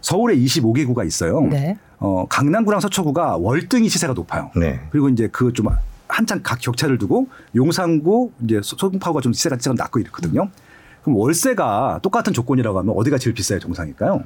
[0.00, 1.40] 서울에 25개구가 있어요.
[1.42, 1.78] 네.
[1.98, 4.50] 어, 강남구랑 서초구가 월등히 시세가 높아요.
[4.56, 4.80] 네.
[4.90, 5.66] 그리고 이제 그 좀
[6.06, 10.48] 한참 각 격차를 두고 용산구 이제 소- 소금파구가 좀 시세가 시세가 낮고 이렇거든요.
[11.02, 14.22] 그럼 월세가 똑같은 조건이라고 하면 어디가 제일 비싸야 정상일까요?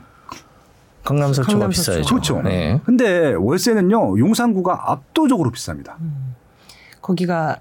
[1.05, 1.69] 강남 서초가.
[1.69, 2.09] 비싸야죠.
[2.09, 2.43] 그렇죠.
[2.43, 2.81] 네.
[2.85, 5.95] 근데 월세는요 용산구가 압도적으로 비쌉니다.
[7.01, 7.59] 거기가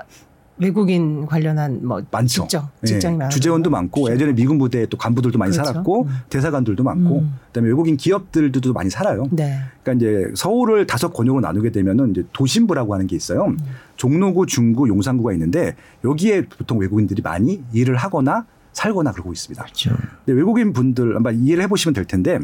[0.59, 2.43] 외국인 관련한 뭐 많죠.
[2.43, 3.29] 직장 예, 직장이 많아요.
[3.29, 5.71] 주재원도 많고 예전에 미군 부대 또 간부들도 많이 그렇죠.
[5.71, 6.09] 살았고 음.
[6.29, 7.35] 대사관들도 많고 음.
[7.47, 9.27] 그다음에 외국인 기업들도 많이 살아요.
[9.31, 9.59] 네.
[9.83, 13.45] 그러니까 이제 서울을 다섯 권역으로 나누게 되면은 이제 도심부라고 하는 게 있어요.
[13.45, 13.57] 음.
[13.95, 19.63] 종로구, 중구, 용산구가 있는데 여기에 보통 외국인들이 많이 일을 하거나 살거나 그러고 있습니다.
[19.63, 19.91] 그렇죠.
[20.25, 22.39] 근데 외국인 분들 아마 이해를 해보시면 될 텐데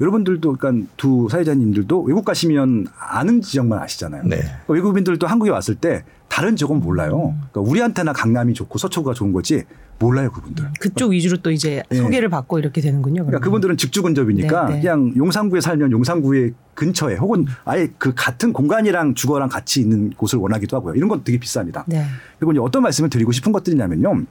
[0.00, 4.24] 여러분들도 그러니까 두 사회자님들도 외국 가시면 아는 지역만 아시잖아요.
[4.24, 4.36] 네.
[4.36, 7.34] 그러니까 외국인들도 한국에 왔을 때 다른 지역은 몰라요.
[7.50, 9.64] 그러니까 우리한테나 강남이 좋고 서초구가 좋은 거지
[9.98, 10.66] 몰라요 그분들.
[10.80, 11.96] 그쪽 위주로 또 이제 예.
[11.96, 13.24] 소개를 받고 이렇게 되는군요.
[13.24, 13.44] 그러니까 그러면.
[13.44, 14.80] 그분들은 직주 근접이니까 네, 네.
[14.80, 20.76] 그냥 용산구에 살면 용산구의 근처에 혹은 아예 그 같은 공간이랑 주거랑 같이 있는 곳을 원하기도
[20.76, 20.94] 하고요.
[20.94, 21.84] 이런 건 되게 비쌉니다.
[21.86, 22.04] 네.
[22.38, 24.24] 그리고 이제 어떤 말씀을 드리고 싶은 것들이냐면요.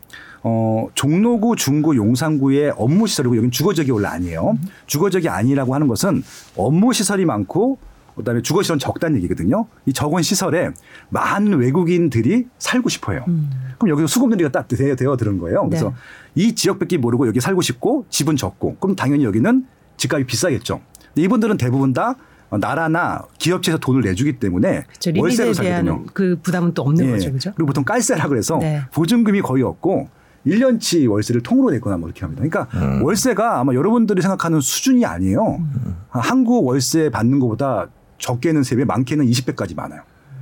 [0.43, 4.59] 어, 종로구, 중구, 용산구의 업무 시설이고 여기는 주거 지역이 원래 아니에요.
[4.85, 6.23] 주거 지역이 아니라고 하는 것은
[6.55, 7.79] 업무 시설이 많고
[8.15, 9.67] 그다음에 주거 시설은 적다는 얘기거든요.
[9.85, 10.71] 이 적은 시설에
[11.09, 13.23] 많은 외국인들이 살고 싶어요.
[13.27, 13.49] 음.
[13.77, 15.67] 그럼 여기서 수급놀이가 딱 되어, 되어 들은 거예요.
[15.67, 15.95] 그래서 네.
[16.35, 19.65] 이 지역밖에 모르고 여기 살고 싶고 집은 적고 그럼 당연히 여기는
[19.97, 20.81] 집값이 비싸겠죠.
[21.13, 22.15] 근데 이분들은 대부분 다
[22.49, 25.83] 나라나 기업체에서 돈을 내주기 때문에 저 리밋에 월세로 살거든요.
[25.83, 27.11] 대한 그 부담은 또 없는 예.
[27.11, 27.51] 거죠, 그죠?
[27.55, 28.81] 그리고 보통 깔세라 그래서 네.
[28.93, 30.09] 보증금이 거의 없고
[30.45, 32.43] 1년치 월세를 통으로 내거나 뭐 이렇게 합니다.
[32.43, 33.03] 그러니까 음.
[33.03, 35.57] 월세가 아마 여러분들이 생각하는 수준이 아니에요.
[35.59, 35.97] 음.
[36.09, 40.01] 한국 월세 받는 것보다 적게는 3배, 많게는 20배까지 많아요.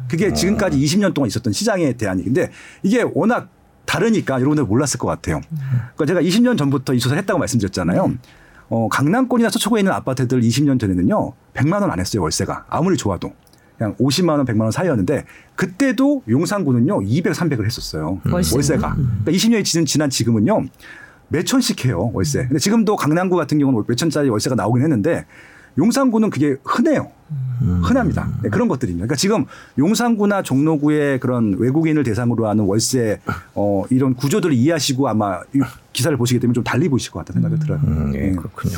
[0.10, 2.52] 그게 지금까지 20년 동안 있었던 시장에 대한 얘기인데
[2.84, 3.50] 이게 워낙
[3.86, 5.42] 다르니까 여러분들 몰랐을 것 같아요.
[5.96, 8.14] 그러니까 제가 20년 전부터 이 조사를 했다고 말씀드렸잖아요.
[8.70, 11.34] 어, 강남권이나 서초구에 있는 아파트들 20년 전에는요.
[11.54, 12.66] 100만 원 안 했어요, 월세가.
[12.70, 13.34] 아무리 좋아도.
[13.78, 17.02] 그냥 50만 원, 100만 원 사이였는데 그때도 용산구는요.
[17.04, 18.22] 200, 300을 했었어요.
[18.32, 18.56] 월세.
[18.56, 18.96] 월세가.
[18.96, 20.66] 그러니까 20년이 지난, 지난 지금은요.
[21.30, 22.44] 몇 천씩 해요, 월세.
[22.48, 25.26] 근데 지금도 강남구 같은 경우는 몇 천짜리 월세가 나오긴 했는데
[25.78, 27.12] 용산구는 그게 흔해요.
[27.82, 28.30] 흔합니다.
[28.42, 29.06] 네, 그런 것들입니다.
[29.06, 29.46] 그러니까 지금
[29.78, 33.20] 용산구나 종로구의 그런 외국인을 대상으로 하는 월세
[33.56, 35.60] 어, 이런 구조들을 이해하시고 아마 이
[35.94, 37.80] 기사를 보시게 되면 좀 달리 보실 것 같다는 생각이 들어요.
[37.86, 38.32] 음, 예, 네.
[38.32, 38.78] 그렇군요.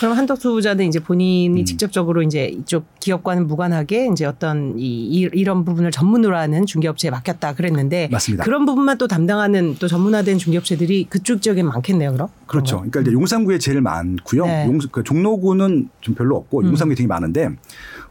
[0.00, 1.64] 그럼 한덕수 후보자는 이제 본인이 음.
[1.64, 7.54] 직접적으로 이제 이쪽 기업과는 무관하게 이제 어떤 이, 이 이런 부분을 전문으로 하는 중개업체에 맡겼다
[7.54, 8.44] 그랬는데 맞습니다.
[8.44, 12.28] 그런 부분만 또 담당하는 또 전문화된 중개업체들이 그쪽 지역에 많겠네요, 그럼?
[12.46, 12.78] 그렇죠.
[12.78, 14.46] 그러니까 이제 용산구에 제일 많고요.
[14.46, 14.66] 네.
[14.66, 16.66] 용, 그 종로구는 좀 별로 없고 음.
[16.66, 17.50] 용산구에 되게 많은데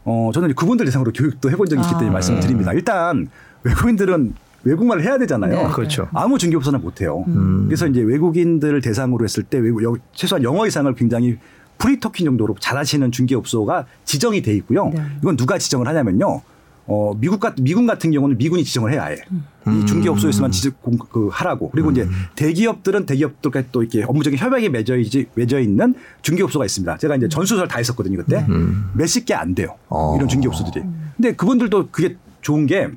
[0.06, 2.12] 어, 저는 그분들 대상으로 교육도 해본 적이 있기 때문에 아.
[2.12, 2.72] 말씀을 드립니다.
[2.72, 3.28] 일단
[3.64, 5.66] 외국인들은 외국말을 해야 되잖아요.
[5.68, 5.72] 네.
[5.74, 6.08] 그렇죠.
[6.14, 7.24] 아무 중개업소는 못해요.
[7.28, 7.64] 음.
[7.66, 11.38] 그래서 이제 외국인들을 대상으로 했을 때 외국, 여- 최소한 영어 이상을 굉장히
[11.78, 14.88] 프리토킹 정도로 잘하시는 중개업소가 지정이 돼 있고요.
[14.88, 15.02] 네.
[15.22, 16.40] 이건 누가 지정을 하냐면요.
[16.88, 19.16] 어, 미국 같, 미군 같은 경우는 미군이 지정을 해야 해.
[19.66, 19.80] 음.
[19.82, 21.70] 이 중개업소에서만 지정, 공, 그, 하라고.
[21.70, 26.98] 그리고 이제 대기업들은 대기업들과 또 이렇게 업무적인 협약이 맺어, 있- 맺어 있는 중개업소가 있습니다.
[26.98, 28.46] 제가 이제 전수조사를 다 했었거든요, 그때.
[28.48, 28.90] 음.
[28.94, 29.74] 몇십 개 안 돼요.
[29.88, 30.14] 어.
[30.16, 30.84] 이런 중개업소들이.
[31.16, 32.88] 근데 그분들도 그게 좋은 게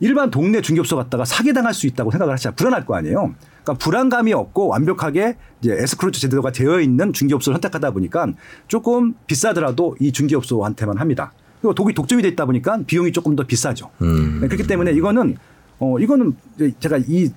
[0.00, 2.56] 일반 동네 중개업소 갔다가 사기당할 수 있다고 생각을 하시잖아요.
[2.56, 3.34] 불안할 거 아니에요.
[3.62, 8.26] 그러니까 불안감이 없고 완벽하게 이제 에스크로트 제도가 되어 있는 중개업소를 선택하다 보니까
[8.68, 11.32] 조금 비싸더라도 이 중개업소한테만 합니다.
[11.64, 13.90] 그리고 독이 독점이 돼 있다 보니까 비용이 조금 더 비싸죠.
[14.02, 14.40] 음.
[14.42, 15.38] 네, 그렇기 때문에 이거는
[15.78, 16.36] 어 이거는
[16.78, 17.30] 제가 이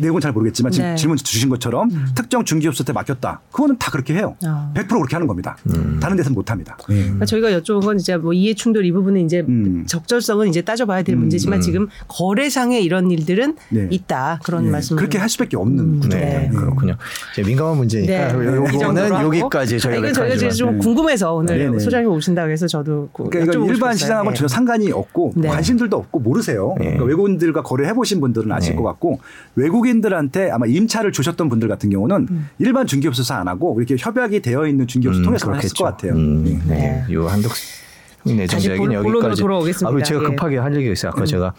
[0.00, 0.96] 내용은 잘 모르겠지만 지금 네.
[0.96, 3.40] 질문 주신 것처럼 특정 중개업소한테 맡겼다.
[3.52, 4.36] 그거는 다 그렇게 해요.
[4.44, 4.70] 아.
[4.74, 5.56] 100% 그렇게 하는 겁니다.
[6.00, 6.76] 다른 데서는 못 합니다.
[6.84, 9.84] 그러니까 저희가 여쭤본 건 이제 뭐 이해 충돌 이 부분은 이제 음.
[9.86, 13.88] 적절성은 이제 따져봐야 될 음, 문제지만 지금 거래상에 이런 일들은 네.
[13.90, 16.26] 있다 그런 예, 말씀 그렇게 할 수밖에 없는 음, 구조예요.
[16.26, 16.50] 네, 네.
[16.50, 16.96] 그렇군요.
[17.32, 19.24] 이제 민감한 문제니까 이 정도로 요거는 하고.
[19.26, 20.50] 여기까지 저희가 아, 이건 저희가.
[20.50, 20.78] 좀 네.
[20.78, 21.80] 궁금해서 오늘.
[21.80, 24.06] 소장님 오신다 그래서 저도 그 그러니까 이건 일반 네.
[24.34, 25.48] 전혀 상관이 없고 네.
[25.48, 26.74] 관심들도 없고 모르세요.
[26.78, 26.84] 네.
[26.84, 28.76] 그러니까 외국인들과 거래해 보신 분들은 아실 네.
[28.76, 29.20] 것 같고
[29.54, 32.48] 외국 인들한테 아마 임차를 주셨던 분들 같은 경우는 음.
[32.58, 36.12] 일반 중개업소에서 안 하고 이렇게 협약이 되어 있는 중개업소 음, 통해서 했을 것 같아요.
[36.12, 37.04] 음, 네.
[37.08, 37.14] 네.
[37.14, 37.84] 요 한덕수
[38.26, 39.42] 내전 다시 본- 여기까지.
[39.42, 39.98] 돌아오겠습니다.
[39.98, 40.26] 아, 제가 예.
[40.28, 41.12] 급하게 할 얘기가 있어요.
[41.14, 41.52] 아까 제가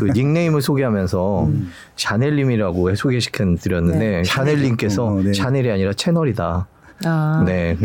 [0.00, 1.70] 그 닉네임을 소개하면서 음.
[1.96, 4.24] 샤넬님이라고 소개시켜 드렸는데 네.
[4.24, 5.32] 샤넬님께서 어, 네.
[5.32, 6.66] 샤넬이 아니라 채널이다.
[7.04, 7.76] 아, 네.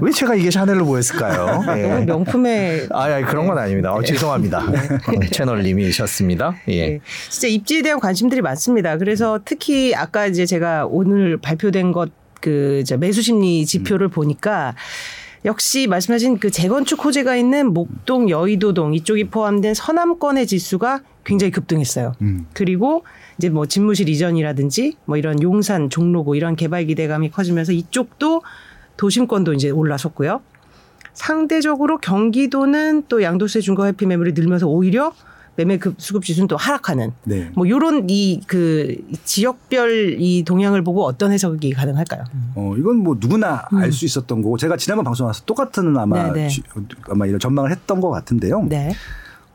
[0.00, 1.62] 왜 제가 이게 샤넬로 보였을까요?
[1.76, 1.88] 예.
[1.88, 3.92] 너무 명품의 아, 아니, 그런 건 아닙니다.
[3.92, 4.58] 어, 죄송합니다.
[4.58, 6.54] 어, 채널님이셨습니다.
[6.68, 6.86] 예.
[6.88, 7.00] 네.
[7.28, 8.96] 진짜 입지에 대한 관심들이 많습니다.
[8.96, 14.74] 그래서 특히 아까 이제 제가 오늘 발표된 것 그 매수 심리 지표를 보니까
[15.44, 22.14] 역시 말씀하신 그 재건축 호재가 있는 목동, 여의도동 이쪽이 포함된 서남권의 지수가 굉장히 급등했어요.
[22.20, 22.46] 음.
[22.52, 23.04] 그리고
[23.38, 28.42] 이제 뭐 집무실 이전이라든지 뭐 이런 용산, 종로구 이런 개발 기대감이 커지면서 이쪽도
[28.96, 30.42] 도심권도 이제 올라섰고요.
[31.14, 35.12] 상대적으로 경기도는 또 양도세 중과 회피 매물이 늘면서 오히려
[35.56, 37.50] 매매 급 수급 지수는 또 하락하는 네.
[37.54, 42.24] 뭐 요런 이 그 지역별 이 동향을 보고 어떤 해석이 가능할까요?
[42.54, 46.32] 어, 이건 뭐 누구나 알수 있었던 거고 제가 지난번 방송 와서 똑같은 아마 음.
[46.32, 46.48] 네, 네.
[46.48, 46.62] 쥐-
[47.08, 48.64] 아마 이런 전망을 했던 것 같은데요.
[48.68, 48.92] 네.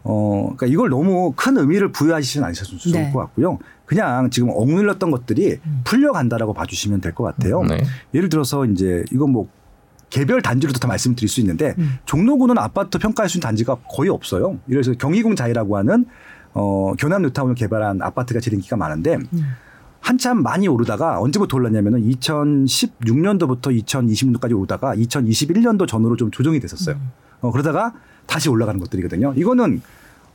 [0.04, 3.08] 어, 그러니까 이걸 너무 큰 의미를 부여하시지는 않으셨으면 좋을 네.
[3.08, 3.14] 음.
[3.14, 3.58] 것 같고요.
[3.86, 7.64] 그냥 지금 억눌렸던 것들이 풀려간다라고 봐주시면 될 것 같아요.
[7.64, 7.84] 네.
[8.14, 9.48] 예를 들어서 이제 이건 뭐
[10.10, 11.98] 개별 단지로도 다 말씀드릴 수 있는데 음.
[12.06, 14.60] 종로구는 아파트 평가할 수 있는 단지가 거의 없어요.
[14.70, 16.06] 들어서 경희궁 자이라고 하는
[16.54, 19.56] 어, 교남 뉴타운을 개발한 아파트가 제일 인기가 많은데 음.
[20.00, 26.96] 한참 많이 오르다가 언제부터 올랐냐면은 2016년도부터 2020년도까지 오르다가 2021년도 전후로 좀 조정이 됐었어요.
[26.96, 27.12] 음.
[27.42, 27.94] 어, 그러다가
[28.28, 29.34] 다시 올라가는 것들이거든요.
[29.36, 29.82] 이거는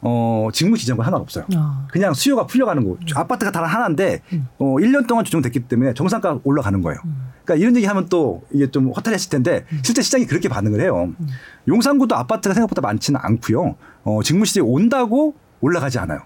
[0.02, 1.44] 어, 직무 지정과 상관없어요.
[1.56, 1.86] 어.
[1.90, 2.96] 그냥 수요가 풀려가는 거.
[3.14, 4.22] 아파트가 단 하나인데
[4.58, 6.98] 어 1년 동안 조정됐기 때문에 정상가 올라가는 거예요.
[7.44, 11.12] 그러니까 이런 얘기 하면 또 이게 좀 허탈했을 텐데 실제 시장이 그렇게 반응을 해요.
[11.68, 13.76] 용산구도 아파트가 생각보다 많지는 않고요.
[14.04, 16.20] 어 직무 시장이 온다고 올라가지 않아요.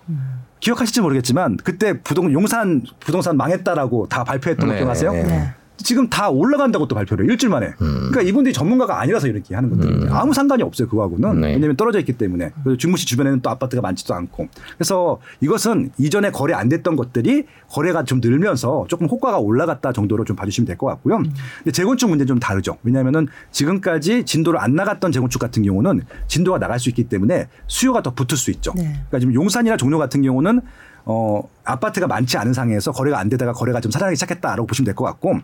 [0.60, 5.12] 기억하실지 모르겠지만 그때 부동 용산 부동산 망했다라고 다 발표했던 거 네, 기억하세요?
[5.12, 5.54] 네, 네.
[5.84, 7.32] 지금 다 올라간다고 또 발표를 해요.
[7.32, 7.74] 일주일 만에.
[7.78, 10.88] 그러니까 이분들이 전문가가 아니라서 이렇게 하는 것들이 아무 상관이 없어요.
[10.88, 11.40] 그거하고는.
[11.40, 11.48] 네.
[11.48, 12.50] 왜냐하면 떨어져 있기 때문에.
[12.64, 14.48] 그리고 중무시 주변에는 또 아파트가 많지도 않고.
[14.76, 20.34] 그래서 이것은 이전에 거래 안 됐던 것들이 거래가 좀 늘면서 조금 호가가 올라갔다 정도로 좀
[20.34, 21.18] 봐주시면 될 것 같고요.
[21.18, 22.78] 근데 재건축 문제는 좀 다르죠.
[22.82, 28.10] 왜냐하면은 지금까지 진도를 안 나갔던 재건축 같은 경우는 진도가 나갈 수 있기 때문에 수요가 더
[28.14, 28.72] 붙을 수 있죠.
[28.74, 28.82] 네.
[28.82, 30.60] 그러니까 지금 용산이나 종로 같은 경우는
[31.06, 35.04] 어, 아파트가 많지 않은 상황에서 거래가 안 되다가 거래가 좀 살아나기 시작했다라고 보시면 될 것
[35.04, 35.34] 같고,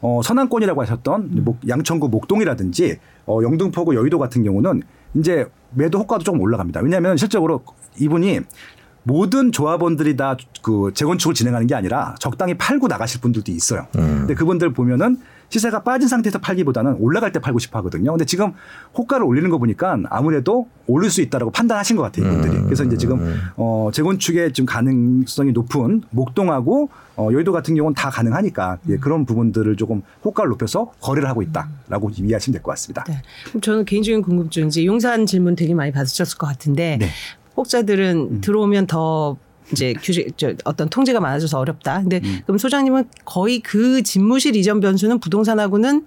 [0.00, 4.82] 어, 서남권이라고 하셨던 목- 양천구 목동이라든지, 어, 영등포구 여의도 같은 경우는
[5.14, 6.80] 이제 매도 호가도 조금 올라갑니다.
[6.80, 7.62] 왜냐하면 실적으로
[7.98, 8.40] 이분이
[9.02, 13.86] 모든 조합원들이 다 그 재건축을 진행하는 게 아니라 적당히 팔고 나가실 분들도 있어요.
[13.92, 15.18] 근데 그분들 보면은
[15.50, 18.12] 시세가 빠진 상태에서 팔기보다는 올라갈 때 팔고 싶어 하거든요.
[18.12, 18.52] 근데 지금
[18.96, 22.62] 호가를 올리는 거 보니까 아무래도 오를 수 있다라고 판단하신 것 같아요, 이분들이.
[22.62, 28.78] 그래서 이제 지금 어 재건축에 지금 가능성이 높은 목동하고 어 여의도 같은 경우는 다 가능하니까
[28.88, 33.04] 예, 그런 부분들을 조금 호가를 높여서 거래를 하고 있다라고 이해하시면 될 것 같습니다.
[33.08, 33.20] 네.
[33.48, 37.08] 그럼 저는 개인적인 궁금증 이제 용산 질문 되게 많이 받으셨을 것 같은데 네.
[37.56, 39.36] 혹자들은 들어오면 더
[39.72, 42.00] 이제 규제 저 어떤 통제가 많아져서 어렵다.
[42.00, 46.04] 근데 그럼 소장님은 거의 그 집무실 이전 변수는 부동산하고는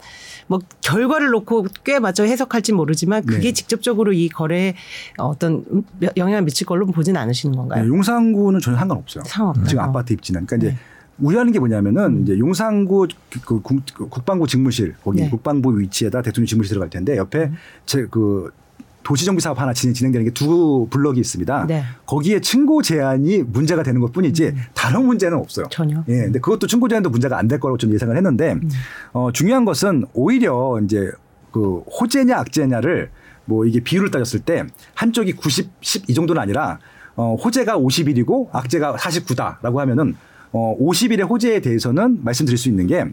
[0.47, 3.53] 뭐 결과를 놓고 꽤 맞춰 해석할지 모르지만 그게 네.
[3.53, 4.75] 직접적으로 이 거래에
[5.17, 5.63] 어떤
[6.17, 7.83] 영향을 미칠 걸로 보지는 않으시는 건가요?
[7.83, 9.23] 네, 용산구는 전혀 상관없어요.
[9.25, 9.67] 상관없다.
[9.67, 9.87] 지금 어.
[9.87, 10.45] 아파트 입지는.
[10.45, 10.79] 그러니까 이제 네.
[11.19, 13.07] 우려하는 게 뭐냐면은 이제 용산구
[13.45, 15.29] 그 국, 그 국방부 직무실 거기 네.
[15.29, 17.51] 국방부 위치에다 대통령 직무실 들어갈 텐데 옆에
[17.85, 18.51] 제 그
[19.03, 21.67] 도시정비 사업 하나 진행, 진행되는 게 두 블럭이 있습니다.
[21.67, 21.83] 네.
[22.05, 25.65] 거기에 층고 제한이 문제가 되는 것 뿐이지 다른 문제는 없어요.
[25.69, 26.03] 전혀.
[26.07, 28.55] 예, 근데 그것도 층고 제한도 문제가 안 될 거라고 좀 예상을 했는데
[29.11, 31.11] 어, 중요한 것은 오히려 이제
[31.51, 33.09] 그 호재냐 악재냐를
[33.45, 34.63] 뭐 이게 비율을 따졌을 때
[34.95, 36.79] 한쪽이 90, 10 이 정도는 아니라
[37.15, 40.15] 어, 호재가 50일이고 악재가 49다라고 하면은
[40.51, 43.05] 어, 50일의 호재에 대해서는 말씀드릴 수 있는 게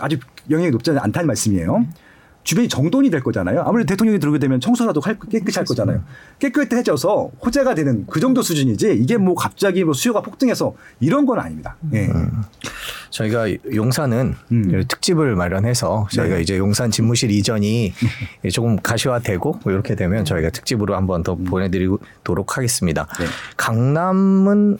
[0.00, 0.18] 아주
[0.50, 1.86] 영향이 높지 않다는 말씀이에요.
[2.46, 3.62] 주변이 정돈이 될 거잖아요.
[3.66, 6.02] 아무래도 대통령이 들어오게 되면 청소라도 할- 깨끗이 할 거잖아요.
[6.38, 11.76] 깨끗해져서 호재가 되는 그 정도 수준이지 이게 뭐 갑자기 뭐 수요가 폭등해서 이런 건 아닙니다.
[11.92, 12.08] 예.
[13.10, 14.84] 저희가 용산은 음.
[14.86, 16.42] 특집을 마련해서 저희가 네.
[16.42, 17.92] 이제 용산 집무실 이전이
[18.52, 23.08] 조금 가시화되고 뭐 이렇게 되면 저희가 특집으로 한번 더 보내드리도록 하겠습니다.
[23.18, 23.26] 네.
[23.56, 24.78] 강남은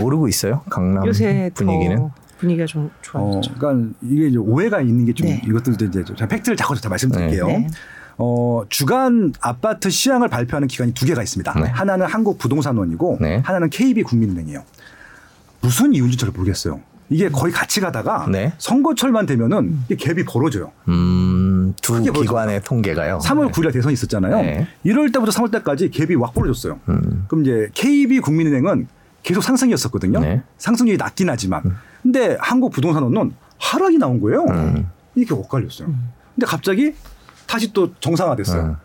[0.00, 0.62] 오르고 있어요.
[0.70, 2.08] 강남 요새 분위기는.
[2.38, 3.54] 더 분위기가 좀 어, 좋아졌죠.
[3.58, 5.42] 그러니까 이게 이제 오해가 있는 게좀 네.
[5.46, 7.46] 이것도 이제 제가 팩트를 자꾸 다 말씀드릴게요.
[7.46, 7.58] 네.
[7.58, 7.68] 네.
[8.16, 11.54] 어, 주간 아파트 시향을 발표하는 기관이 두 개가 있습니다.
[11.60, 11.68] 네.
[11.68, 13.42] 하나는 한국부동산원이고 네.
[13.44, 14.64] 하나는 KB국민은행이에요.
[15.60, 16.80] 무슨 이유인지 잘 모르겠어요.
[17.10, 18.52] 이게 거의 같이 가다가 네.
[18.58, 20.72] 선거철만 되면은 이게 갭이 벌어져요.
[20.88, 22.02] 음, 두.
[22.02, 23.20] 기관의 통계가요.
[23.22, 24.36] 3월 9일 대선이 있었잖아요.
[24.42, 24.66] 네.
[24.84, 26.78] 1월 때부터 3월 때까지 갭이 확 벌어졌어요.
[26.88, 27.24] 음.
[27.28, 28.88] 그럼 이제 KB국민은행은
[29.22, 30.20] 계속 상승이었었거든요.
[30.20, 30.42] 네.
[30.58, 31.62] 상승률이 낮긴 하지만.
[32.08, 34.44] 근데 한국 부동산원은 하락이 나온 거예요.
[34.44, 34.90] 음.
[35.14, 35.94] 이게 엇갈렸어요.
[36.34, 36.94] 근데 갑자기
[37.46, 38.62] 다시 또 정상화됐어요.
[38.62, 38.76] 음.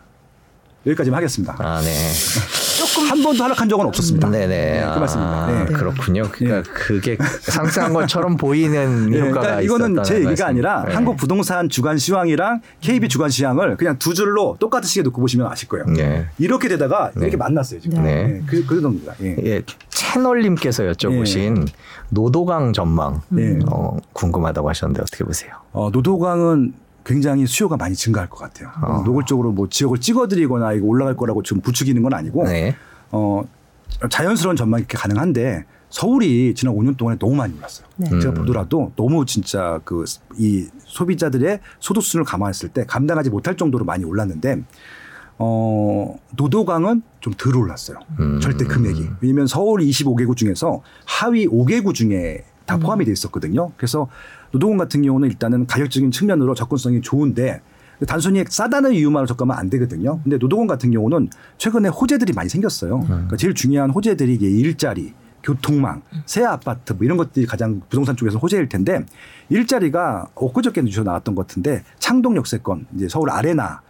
[0.86, 1.56] 여기까지만 하겠습니다.
[1.58, 1.88] 아, 네.
[2.94, 4.30] 조금 한 번도 하락한 적은 없었습니다.
[4.30, 4.90] 네네.
[4.94, 5.36] 그 말씀입니다.
[5.44, 5.72] 아, 네.
[5.72, 6.22] 그렇군요.
[6.30, 10.46] 그러니까 그게 상승한 것처럼 보이는 네, 효과가 그러니까 이거는 제 얘기가 말씀.
[10.46, 10.94] 아니라 네.
[10.94, 15.68] 한국 부동산 주간 시황이랑 KB 주간 시황을 그냥 두 줄로 똑같은 시기에 놓고 보시면 아실
[15.68, 15.86] 거예요.
[15.86, 16.26] 네.
[16.38, 18.02] 이렇게 되다가 이렇게 만났어요 지금.
[18.02, 18.24] 네.
[18.24, 18.42] 네.
[18.46, 19.14] 그 그 정도입니다.
[19.22, 19.36] 예.
[19.44, 21.66] 예, 채널님께서 여쭤보신
[22.10, 23.58] 노도강 전망 네.
[23.70, 25.52] 어, 궁금하다고 하셨는데 어떻게 보세요?
[25.72, 26.72] 어, 노도강은
[27.04, 28.70] 굉장히 수요가 많이 증가할 것 같아요.
[28.82, 29.02] 어.
[29.04, 32.74] 노골적으로 뭐 지역을 찍어드리거나 이거 올라갈 거라고 지금 부추기는 건 아니고 네.
[33.10, 33.42] 어,
[34.10, 37.86] 자연스러운 전망이 이렇게 가능한데 서울이 지난 5년 동안에 너무 많이 올랐어요.
[37.96, 38.08] 네.
[38.08, 38.34] 제가 음.
[38.34, 40.04] 보더라도 너무 진짜 그
[40.38, 44.62] 이 소비자들의 소득 수준을 감안했을 때 감당하지 못할 정도로 많이 올랐는데
[45.38, 47.98] 어, 노도강은 좀 덜 올랐어요.
[48.20, 48.40] 음.
[48.40, 49.08] 절대 금액이.
[49.20, 53.72] 왜냐면 서울 25개구 중에서 하위 5개구 중에 다 포함이 돼 있었거든요.
[53.76, 54.08] 그래서
[54.54, 57.60] 노도강 같은 경우는 일단은 가격적인 측면으로 접근성이 좋은데
[58.06, 60.20] 단순히 싸다는 이유만으로 접근하면 안 되거든요.
[60.22, 63.00] 근데 노도강 같은 경우는 최근에 호재들이 많이 생겼어요.
[63.00, 65.12] 그러니까 제일 중요한 호재들이 일자리,
[65.42, 69.04] 교통망, 새 아파트 뭐 이런 것들이 가장 부동산 쪽에서 호재일 텐데
[69.48, 73.82] 일자리가 엊그저께 뉴스 나왔던 것 같은데 창동 역세권 이제 서울 아레나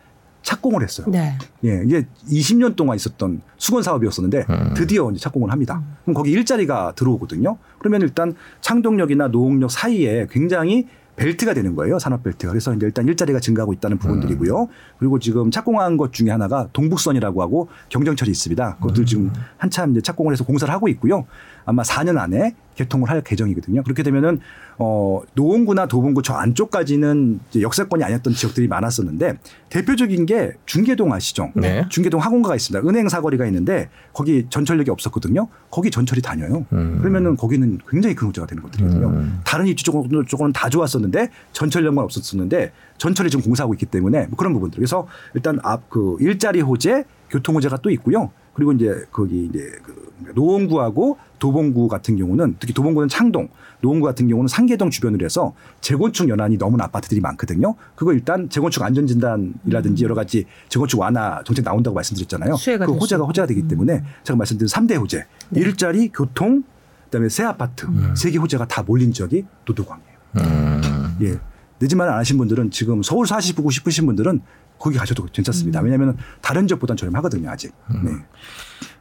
[0.44, 1.07] 착공을 했어요.
[1.11, 1.37] 네.
[1.64, 4.74] 예, 이게 20년 동안 있었던 수건 사업이었었는데 음.
[4.76, 5.83] 드디어 이제 착공을 합니다.
[6.04, 7.57] 그럼 거기 일자리가 들어오거든요.
[7.78, 11.98] 그러면 일단 창동역이나 노홍역 사이에 굉장히 벨트가 되는 거예요.
[11.98, 12.52] 산업 벨트가.
[12.52, 14.68] 그래서 이제 일단 일자리가 증가하고 있다는 부분들이고요.
[14.98, 18.76] 그리고 지금 착공한 것 중에 하나가 동북선이라고 하고 경정철이 있습니다.
[18.76, 21.24] 그것들 지금 한참 이제 착공을 해서 공사를 하고 있고요.
[21.64, 23.85] 아마 4년 안에 개통을 할 예정이거든요.
[23.85, 24.40] 그렇게 되면은
[24.79, 31.53] 어 노원구나 도봉구 저 안쪽까지는 역세권이 아니었던 지역들이 많았었는데 대표적인 게 중계동 아시죠?
[31.55, 31.85] 네.
[31.88, 32.88] 중계동 학원가가 있습니다.
[32.88, 35.46] 은행 사거리가 있는데 거기 전철역이 없었거든요.
[35.70, 36.66] 거기 전철이 다녀요.
[36.72, 36.98] 음.
[37.00, 39.07] 그러면은 거기는 굉장히 큰 호재가 되는 것들이거든요.
[39.07, 39.40] 음.
[39.44, 44.53] 다른 입지 쪽은, 쪽은 다 좋았었는데 전철역만 없었었는데 전철이 지금 공사하고 있기 때문에 뭐 그런
[44.53, 44.79] 부분들.
[44.79, 48.33] 그래서 일단 앞 그 일자리 호재, 교통 호재가 또 있고요.
[48.55, 50.04] 그리고 이제 거기 이제 그
[50.35, 53.48] 노원구하고 도봉구 같은 경우는 특히 도봉구는 창동,
[53.81, 57.74] 노원구 같은 경우는 상계동 주변으로 해서 재건축 연한이 넘은 아파트들이 많거든요.
[57.94, 62.57] 그거 일단 재건축 안전 진단이라든지 여러 가지 재건축 완화 정책 나온다고 말씀드렸잖아요.
[62.87, 65.27] 그될 호재가 수 호재가 되기 때문에 제가 말씀드린 3대 호재.
[65.53, 66.64] 일자리, 교통,
[67.05, 70.18] 그다음에 새 아파트 세개 호재가 다 몰린 지역이 노도광이에요.
[70.38, 71.16] 음.
[71.22, 71.39] 예.
[71.78, 74.41] 내 집만 안 하신 분들은 지금 서울 사시고 싶으신 분들은
[74.78, 75.80] 거기 가셔도 괜찮습니다.
[75.80, 77.72] 왜냐하면 다른 지역보다는 저렴하거든요 아직.
[78.03, 78.11] 네.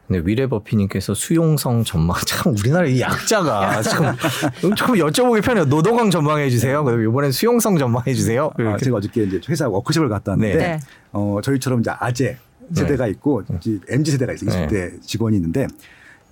[0.06, 4.12] 네, 위례버피님께서 수용성 전망 참 우리나라 이 약자가 지금
[4.76, 5.64] 조금 여쭤보기 편해요.
[5.64, 6.84] 노동강 전망해 주세요.
[6.84, 8.52] 그리고 이번엔 수용성 전망해 주세요.
[8.58, 10.66] 아, 제가 어저께 이제 회사 워크숍을 갔다 왔는데 네.
[10.66, 10.80] 네.
[11.12, 12.36] 어, 저희처럼 이제 아재
[12.72, 14.66] 세대가 있고 이제 MZ 세대가 있어요.
[14.66, 15.66] 20대 직원이 있는데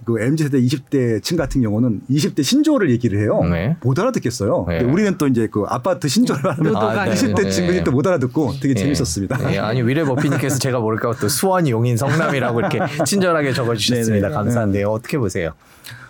[0.04, 3.42] 그 MZ 세대 20대 층 같은 경우는 20대 신조어를 얘기를 해요.
[3.44, 3.76] 네.
[3.82, 4.66] 못 알아듣겠어요.
[4.68, 4.78] 네.
[4.78, 6.76] 근데 우리는 또 이제 그 아파트 신조어를 하면.
[6.76, 7.12] 아, 네.
[7.12, 7.50] 20대 네.
[7.50, 8.80] 친구들이 또못 알아듣고 되게 네.
[8.80, 9.38] 재밌었습니다.
[9.38, 14.28] 네, 아니 위례 버피님께서 제가 모를까 또 수원 용인 성남이라고 이렇게 친절하게 적어주셨습니다.
[14.28, 14.34] 네네.
[14.34, 14.88] 감사한데요.
[14.88, 15.52] 어떻게 보세요?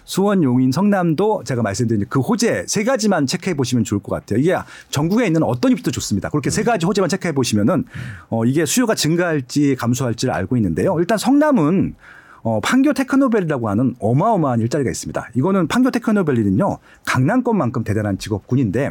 [0.04, 4.40] 수원, 용인, 성남도 제가 말씀드린 그 호재 세 가지만 체크해 보시면 좋을 것 같아요.
[4.40, 4.56] 이게
[4.90, 6.28] 전국에 있는 어떤 입도 좋습니다.
[6.28, 7.84] 그렇게 세 가지 호재만 체크해 보시면은
[8.28, 10.96] 어, 이게 수요가 증가할지 감소할지를 알고 있는데요.
[10.98, 11.94] 일단 성남은
[12.42, 15.30] 어, 판교 테크노밸리라고 하는 어마어마한 일자리가 있습니다.
[15.34, 18.90] 이거는 판교 테크노밸리는요 강남권만큼 대단한 직업군인데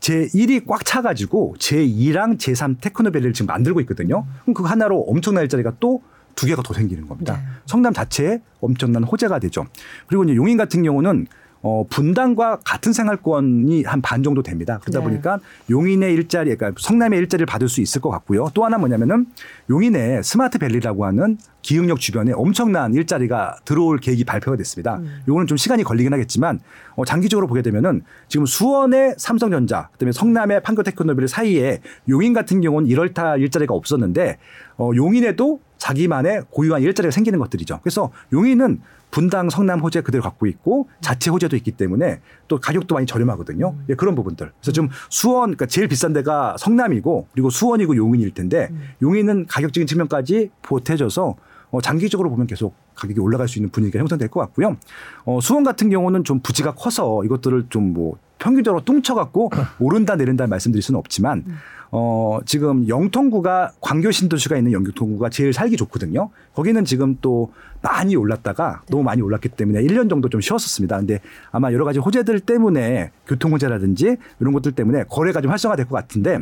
[0.00, 4.24] 제1이 꽉 차가지고 제2랑 제3 테크노밸리를 지금 만들고 있거든요.
[4.42, 6.00] 그럼 그 하나로 엄청난 일자리가 또
[6.38, 7.36] 두 개가 더 생기는 겁니다.
[7.36, 7.42] 네.
[7.66, 9.66] 성남 자체에 엄청난 호재가 되죠.
[10.06, 11.26] 그리고 이제 용인 같은 경우는
[11.62, 14.78] 어, 분당과 같은 생활권이 한 반 정도 됩니다.
[14.80, 15.04] 그러다 네.
[15.04, 15.38] 보니까
[15.68, 18.48] 용인의 일자리, 그러니까 성남의 일자리를 받을 수 있을 것 같고요.
[18.54, 19.26] 또 하나 뭐냐면은
[19.68, 25.00] 용인의 스마트밸리라고 하는 기흥역 주변에 엄청난 일자리가 들어올 계획이 발표가 됐습니다.
[25.26, 26.60] 요거는 좀 시간이 걸리긴 하겠지만
[26.94, 33.40] 어, 장기적으로 보게 되면은 지금 수원의 삼성전자, 그다음에 성남의 판교테크노빌 사이에 용인 같은 경우는 1월달
[33.40, 34.38] 일자리가 없었는데
[34.78, 37.80] 어, 용인에도 자기만의 고유한 일자리가 생기는 것들이죠.
[37.82, 38.80] 그래서 용인은
[39.10, 43.74] 분당 성남 호재 그대로 갖고 있고 자체 호재도 있기 때문에 또 가격도 많이 저렴하거든요.
[43.88, 44.52] 예, 그런 부분들.
[44.60, 48.70] 그래서 좀 수원 그러니까 제일 비싼 데가 성남이고 그리고 수원이고 용인일 텐데
[49.02, 51.36] 용인은 가격적인 측면까지 보태져서
[51.70, 54.76] 어, 장기적으로 보면 계속 가격이 올라갈 수 있는 분위기가 형성될 것 같고요.
[55.24, 60.98] 어, 수원 같은 경우는 좀 부지가 커서 이것들을 좀뭐 평균적으로 뚱쳐갖고 오른다 내린다 말씀드릴 수는
[60.98, 61.44] 없지만
[61.90, 66.30] 어, 지금 영통구가 광교 신도시가 있는 영통구가 제일 살기 좋거든요.
[66.54, 70.98] 거기는 지금 또 많이 올랐다가 너무 많이 올랐기 때문에 1년 정도 좀 쉬었었습니다.
[70.98, 71.20] 근데
[71.50, 76.40] 아마 여러 가지 호재들 때문에 교통 호재라든지 이런 것들 때문에 거래가 좀 활성화될 것 같은데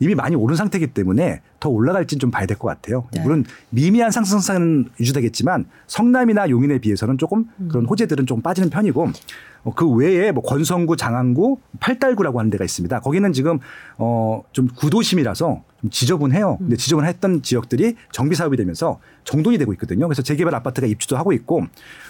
[0.00, 3.06] 이미 많이 오른 상태이기 때문에 더 올라갈지는 좀 봐야 될 것 같아요.
[3.12, 3.20] 네.
[3.20, 9.08] 물론 미미한 상승세는 유지되겠지만 성남이나 용인에 비해서는 조금 그런 호재들은 좀 빠지는 편이고
[9.64, 13.00] 어, 그 외에 뭐 권성구, 장안구, 팔달구라고 하는 데가 있습니다.
[13.00, 13.58] 거기는 지금
[13.96, 16.58] 어좀 구도심이라서 좀 지저분해요.
[16.58, 20.06] 근데 지저분했던 지역들이 정비 사업이 되면서 정돈이 되고 있거든요.
[20.06, 21.64] 그래서 재개발 아파트가 입주도 하고 있고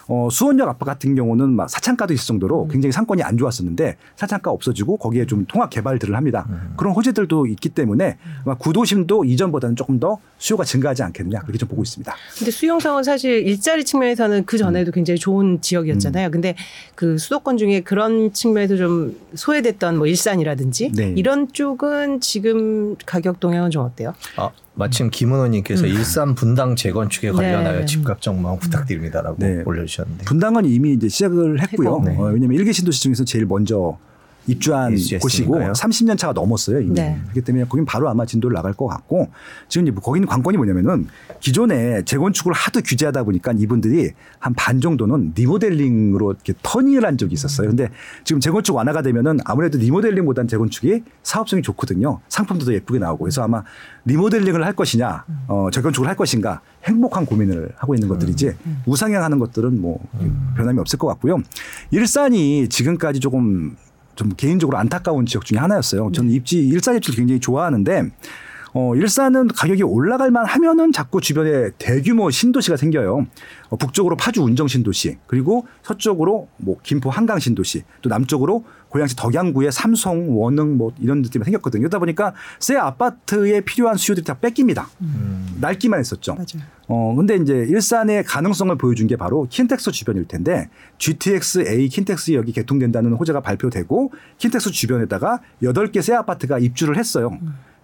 [0.09, 4.97] 어 수원역 아파트 같은 경우는 막 사창가도 있을 정도로 굉장히 상권이 안 좋았었는데 사창가 없어지고
[4.97, 6.49] 거기에 좀 통합 개발들을 합니다.
[6.77, 8.17] 그런 호재들도 있기 때문에
[8.59, 12.15] 구도심도 이전보다는 조금 더 수요가 증가하지 않겠느냐 그렇게 좀 보고 있습니다.
[12.39, 16.31] 근데 수용성은 사실 일자리 측면에서는 그 전에도 굉장히 좋은 지역이었잖아요.
[16.31, 16.55] 근데
[16.95, 21.13] 그 수도권 중에 그런 측면에서 좀 소외됐던 뭐 일산이라든지 네.
[21.17, 24.15] 이런 쪽은 지금 가격 동향은 좀 어때요?
[24.37, 27.85] 아, 마침 김은호님께서 일산 분당 재건축에 관련하여 네.
[27.85, 29.63] 집값 전망 부탁드립니다라고 네.
[29.67, 30.25] 올려주셨는데.
[30.25, 31.97] 분당은 이미 이제 시작을 했고요.
[31.97, 32.05] 했고.
[32.05, 32.17] 네.
[32.17, 33.99] 어, 왜냐하면 일개 신도시 중에서 제일 먼저
[34.49, 35.21] 입주한 입주했으니까요.
[35.21, 36.95] 곳이고 30년 차가 넘었어요 이미.
[36.95, 37.19] 네.
[37.25, 39.29] 그렇기 때문에 거긴 바로 아마 진도를 나갈 것 같고
[39.69, 41.07] 지금 이제 뭐 거기는 관건이 뭐냐면은
[41.41, 47.69] 기존에 재건축을 하도 규제하다 보니까 이분들이 한 반 정도는 리모델링으로 이렇게 터닝을 한 적이 있었어요.
[47.69, 47.89] 근데
[48.25, 52.21] 지금 재건축 완화가 되면은 아무래도 리모델링보다는 재건축이 사업성이 좋거든요.
[52.29, 53.63] 상품도 더 예쁘게 나오고 그래서 아마
[54.05, 58.53] 리모델링을 할 것이냐, 어, 재건축을 할 것인가 행복한 고민을 하고 있는 것들이지
[58.87, 60.01] 우상향하는 것들은 뭐
[60.57, 61.39] 변함이 없을 것 같고요.
[61.93, 63.77] 일산이 지금까지 조금
[64.19, 66.11] 좀 개인적으로 안타까운 지역 중에 하나였어요.
[66.13, 68.11] 저는 입지 일산 입지를 굉장히 좋아하는데
[68.75, 73.27] 어, 일산은 가격이 올라갈 만 하면은 자꾸 주변에 대규모 신도시가 생겨요.
[73.71, 79.71] 어, 북쪽으로 파주 운정 신도시, 그리고 서쪽으로 뭐 김포 한강 신도시, 또 남쪽으로 고양시 덕양구의
[79.71, 81.83] 삼성, 원흥 뭐 이런 데들이 생겼거든요.
[81.83, 84.89] 그러다 보니까 새 아파트에 필요한 수요들이 다 뺏깁니다.
[85.61, 86.35] 낡기만 했었죠.
[86.35, 86.67] 맞아요.
[86.87, 92.53] 어, 근데 이제 일산의 가능성을 보여준 게 바로 킨텍스 주변일 텐데 GTX A 킨텍스 역이
[92.53, 97.39] 개통된다는 호재가 발표되고 킨텍스 주변에다가 8개 새 아파트가 입주를 했어요.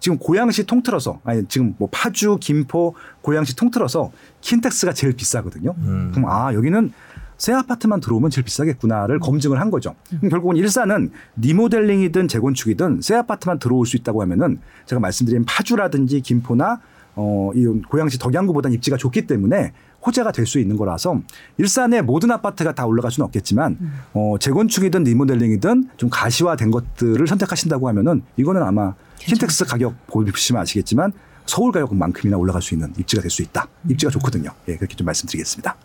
[0.05, 2.93] 지금 고양시 통틀어서 아니 지금 뭐 파주, 김포,
[3.23, 5.73] 고양시 통틀어서 킨텍스가 제일 비싸거든요.
[5.79, 6.11] 음.
[6.13, 6.93] 그럼 아, 여기는
[7.39, 9.95] 새 아파트만 들어오면 제일 비싸겠구나를 검증을 한 거죠.
[10.09, 16.81] 그럼 결국은 일산은 리모델링이든 재건축이든 새 아파트만 들어올 수 있다고 하면은 제가 말씀드린 파주라든지 김포나
[17.15, 19.73] 어, 이 고양시 덕양구보다 입지가 좋기 때문에
[20.05, 21.19] 호재가 될 수 있는 거라서
[21.57, 23.75] 일산의 모든 아파트가 다 올라갈 수는 없겠지만
[24.13, 31.11] 어, 재건축이든 리모델링이든 좀 가시화된 것들을 선택하신다고 하면은 이거는 아마 킨텍스 가격 보시면 아시겠지만
[31.45, 33.67] 서울 가격만큼이나 올라갈 수 있는 입지가 될 수 있다.
[33.89, 34.51] 입지가 좋거든요.
[34.67, 35.75] 예, 그렇게 좀 말씀드리겠습니다.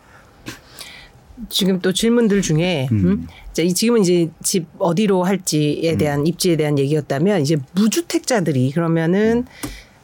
[1.48, 3.26] 지금 또 질문들 중에 음.
[3.52, 9.46] 자, 이 지금은 이제 집 어디로 할지에 대한 입지에 대한 얘기였다면 이제 무주택자들이 그러면은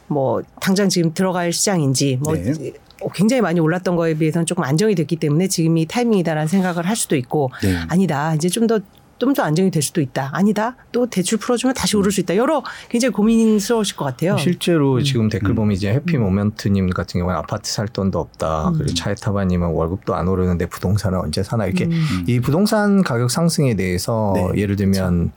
[0.07, 2.73] 뭐 당장 지금 들어갈 시장인지 뭐 네.
[3.01, 7.15] 어, 굉장히 많이 올랐던 거에 비해서는 조금 안정이 됐기 때문에 지금이 타이밍이다라는 생각을 할 수도
[7.15, 7.75] 있고 네.
[7.87, 8.79] 아니다 이제 좀 더
[9.19, 10.31] 좀 더 안정이 될 수도 있다.
[10.33, 10.75] 아니다.
[10.91, 12.35] 또 대출 풀어주면 다시 오를 수 있다.
[12.35, 14.33] 여러 굉장히 고민스러우실 것 같아요.
[14.33, 15.29] 어, 실제로 지금 음.
[15.29, 18.69] 댓글 보면 이제 해피 모멘트님 같은 경우는 아파트 살 돈도 없다.
[18.69, 18.73] 음.
[18.73, 22.23] 그리고 차에 타바님은 월급도 안 오르는데 부동산은 언제 사나 이렇게 음.
[22.25, 25.31] 이 부동산 가격 상승에 대해서 네, 예를 들면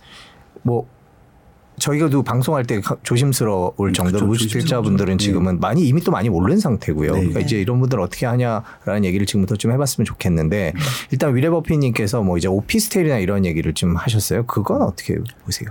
[0.62, 0.86] 뭐
[1.80, 4.26] 저희가도 방송할 때 가- 조심스러울 음, 정도로 그렇죠.
[4.26, 5.24] 무주택자분들은 조심스럽죠.
[5.24, 7.12] 지금은 많이 이미 또 많이 오른 상태고요.
[7.12, 7.18] 네.
[7.18, 10.80] 그러니까 이제 이런 분들 어떻게 하냐라는 얘기를 지금부터 좀 해봤으면 좋겠는데 음.
[11.10, 14.46] 일단 위레버피님께서 뭐 이제 오피스텔이나 이런 얘기를 좀 하셨어요.
[14.46, 15.70] 그건 어떻게 보세요?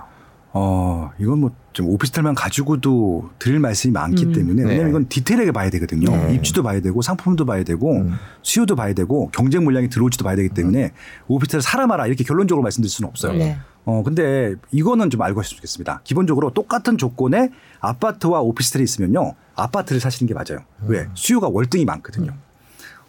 [0.54, 4.34] 어, 이건 뭐 좀 오피스텔만 가지고도 드릴 말씀이 많기 음.
[4.34, 4.70] 때문에 네.
[4.70, 6.12] 왜냐면 이건 디테일하게 봐야 되거든요.
[6.12, 6.34] 네.
[6.36, 8.16] 입지도 봐야 되고 상품도 봐야 되고 음.
[8.42, 10.92] 수요도 봐야 되고 경쟁 물량이 들어올지도 봐야 되기 때문에
[11.30, 13.32] 오피스텔 사라 마라 이렇게 결론적으로 말씀드릴 수는 없어요.
[13.32, 13.58] 네.
[13.86, 16.02] 어, 근데 이거는 좀 알고 하셨으면 좋겠습니다.
[16.04, 19.36] 기본적으로 똑같은 조건에 아파트와 오피스텔이 있으면요.
[19.56, 20.66] 아파트를 사시는 게 맞아요.
[20.86, 21.08] 왜?
[21.14, 22.34] 수요가 월등히 많거든요.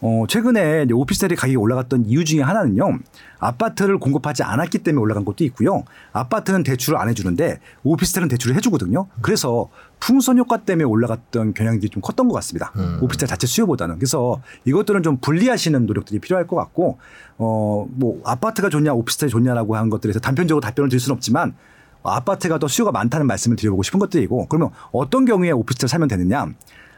[0.02, 2.98] 어, 최근에 오피스텔의 가격이 올라갔던 이유 중에 하나는요.
[3.38, 5.84] 아파트를 공급하지 않았기 때문에 올라간 것도 있고요.
[6.12, 9.06] 아파트는 대출을 안 해주는데 오피스텔은 대출을 해주거든요.
[9.20, 12.72] 그래서 풍선 효과 때문에 올라갔던 경향들이 좀 컸던 것 같습니다.
[12.76, 12.98] 음.
[13.02, 13.96] 오피스텔 자체 수요보다는.
[13.98, 16.98] 그래서 이것들은 좀 분리하시는 노력들이 필요할 것 같고,
[17.36, 21.54] 어, 뭐 아파트가 좋냐, 오피스텔이 좋냐라고 한 것들에서 단편적으로 답변을 드릴 수는 없지만
[22.02, 26.46] 아파트가 더 수요가 많다는 말씀을 드려보고 싶은 것들이고, 그러면 어떤 경우에 오피스텔 사면 되느냐?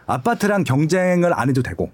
[0.06, 1.90] 아파트랑 경쟁을 안 해도 되고,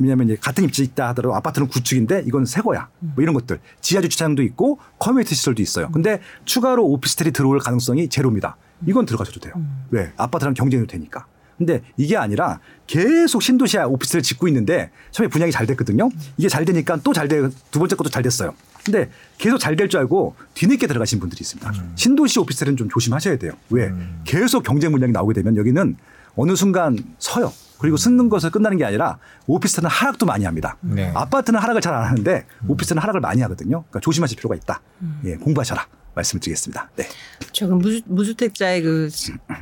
[0.00, 2.88] 왜냐하면 이제 같은 입지 있다 하더라도 아파트는 구축인데 이건 새 거야.
[3.00, 3.60] 뭐 이런 것들.
[3.80, 5.90] 지하 주차장도 있고 커뮤니티 시설도 있어요.
[5.90, 8.56] 근데 추가로 오피스텔이 들어올 가능성이 제로입니다.
[8.86, 9.54] 이건 들어가셔도 돼요.
[9.90, 10.12] 왜?
[10.16, 11.26] 아파트랑 경쟁도 되니까.
[11.56, 16.10] 근데 이게 아니라 계속 신도시야 오피스텔을 짓고 있는데 처음에 분양이 잘 됐거든요.
[16.36, 18.52] 이게 잘 되니까 또 잘 돼, 두 번째 것도 잘 됐어요.
[18.84, 21.72] 근데 계속 잘 될 줄 알고 뒤늦게 들어가신 분들이 있습니다.
[21.94, 23.52] 신도시 오피스텔은 좀 조심하셔야 돼요.
[23.70, 23.90] 왜?
[24.24, 25.96] 계속 경쟁 물량이 나오게 되면 여기는
[26.36, 27.50] 어느 순간 서요.
[27.78, 30.76] 그리고 쓰는 것을 끝나는 게 아니라 오피스텔은 하락도 많이 합니다.
[30.80, 31.10] 네.
[31.14, 33.82] 아파트는 하락을 잘 안 하는데 오피스텔은 하락을 많이 하거든요.
[33.84, 34.80] 그러니까 조심하실 필요가 있다.
[35.24, 35.86] 예, 공부하셔라.
[36.14, 36.90] 말씀을 드리겠습니다.
[36.96, 37.06] 네.
[37.52, 39.08] 저 그럼 무주, 무주택자의 그,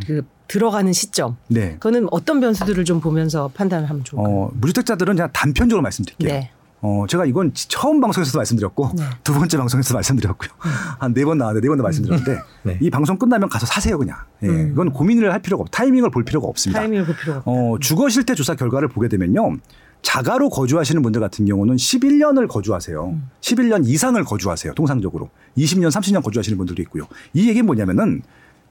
[0.06, 1.36] 그 들어가는 시점.
[1.48, 1.72] 네.
[1.74, 4.34] 그거는 어떤 변수들을 좀 보면서 판단을 하면 좋을까요?
[4.34, 6.28] 어, 무주택자들은 그냥 단편적으로 말씀드릴게요.
[6.32, 6.50] 네.
[6.86, 9.04] 어, 제가 이건 지- 처음 방송에서도 말씀드렸고 네.
[9.24, 10.50] 두 번째 방송에서 말씀드렸고요.
[10.98, 12.78] 한 네 번 나왔는데 네 번도 말씀드렸는데 네.
[12.82, 14.18] 이 방송 끝나면 가서 사세요 그냥.
[14.42, 14.70] 예, 음.
[14.72, 16.80] 이건 고민을 할 필요가 없, 타이밍을 볼 필요가 없습니다.
[16.80, 17.50] 타이밍을 볼 필요가 없다.
[17.50, 19.56] 어, 주거 실태 조사 결과를 보게 되면요.
[20.02, 23.18] 자가로 거주하시는 분들 같은 경우는 11년을 거주하세요.
[23.40, 24.74] 11년 이상을 거주하세요.
[24.74, 25.30] 통상적으로.
[25.56, 27.04] 20년, 30년 거주하시는 분들도 있고요.
[27.32, 28.20] 이 얘기는 뭐냐면은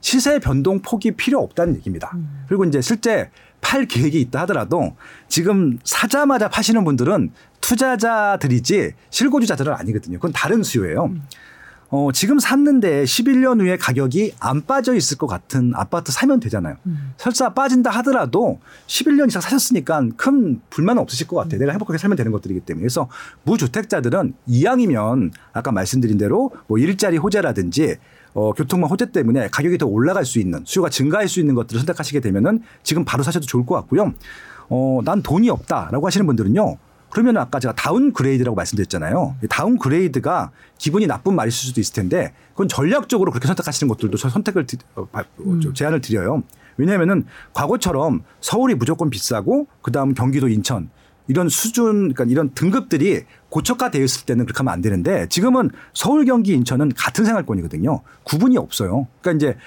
[0.00, 2.16] 시세 변동 폭이 필요 없다는 얘기입니다.
[2.46, 3.30] 그리고 이제 실제
[3.64, 4.94] 팔 계획이 있다 하더라도
[5.26, 7.30] 지금 사자마자 파시는 분들은
[7.62, 10.18] 투자자들이지 실거주자들은 아니거든요.
[10.18, 11.14] 그건 다른 수요예요.
[11.88, 16.76] 어, 지금 샀는데 11년 후에 가격이 안 빠져 있을 것 같은 아파트 사면 되잖아요.
[17.16, 21.60] 설사 빠진다 하더라도 11년 이상 사셨으니까 큰 불만은 없으실 것 같아요.
[21.60, 22.82] 내가 행복하게 살면 되는 것들이기 때문에.
[22.82, 23.08] 그래서
[23.44, 27.96] 무주택자들은 이왕이면 아까 말씀드린 대로 뭐 일자리 호재라든지
[28.34, 32.20] 어, 교통망 호재 때문에 가격이 더 올라갈 수 있는 수요가 증가할 수 있는 것들을 선택하시게
[32.20, 34.12] 되면은 지금 바로 사셔도 좋을 것 같고요.
[34.68, 36.76] 어, 난 돈이 없다라고 하시는 분들은요.
[37.10, 39.36] 그러면 아까 제가 downgrade라고 말씀드렸잖아요.
[39.44, 44.66] 이 downgrade가 기분이 나쁜 말일 수도 있을 텐데 그건 전략적으로 그렇게 선택하시는 것들도 저 선택을
[44.66, 46.42] 드- 어, 바- 어, 저 제안을 드려요.
[46.76, 50.90] 왜냐하면은 과거처럼 서울이 무조건 비싸고 그다음 경기도 인천
[51.26, 56.24] 이런 수준 그러니까 이런 등급들이 고척화 되어 있을 때는 그렇게 하면 안 되는데 지금은 서울
[56.24, 58.00] 경기 인천은 같은 생활권이거든요.
[58.24, 59.06] 구분이 없어요.
[59.20, 59.58] 그러니까 이제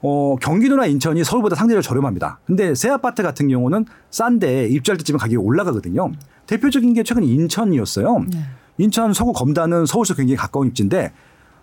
[0.00, 2.40] 어, 경기도나 인천이 서울보다 상대적으로 저렴합니다.
[2.44, 6.12] 근데 새 아파트 같은 경우는 싼데 입주할 때쯤에 가격이 올라가거든요.
[6.46, 8.24] 대표적인 게 최근 인천이었어요.
[8.78, 11.12] 인천 서구 검단은 서울서 굉장히 가까운 입지인데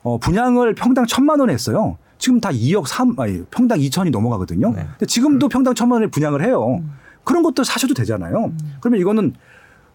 [0.03, 1.97] 어, 분양을 평당 천만 원에 했어요.
[2.17, 4.71] 지금 다 2억 3, 아니, 평당 2천이 넘어가거든요.
[4.71, 4.85] 네.
[4.91, 6.81] 근데 지금도 평당 천만 원에 분양을 해요.
[7.29, 8.51] 그런 것들 사셔도 되잖아요.
[8.81, 9.33] 그러면 이거는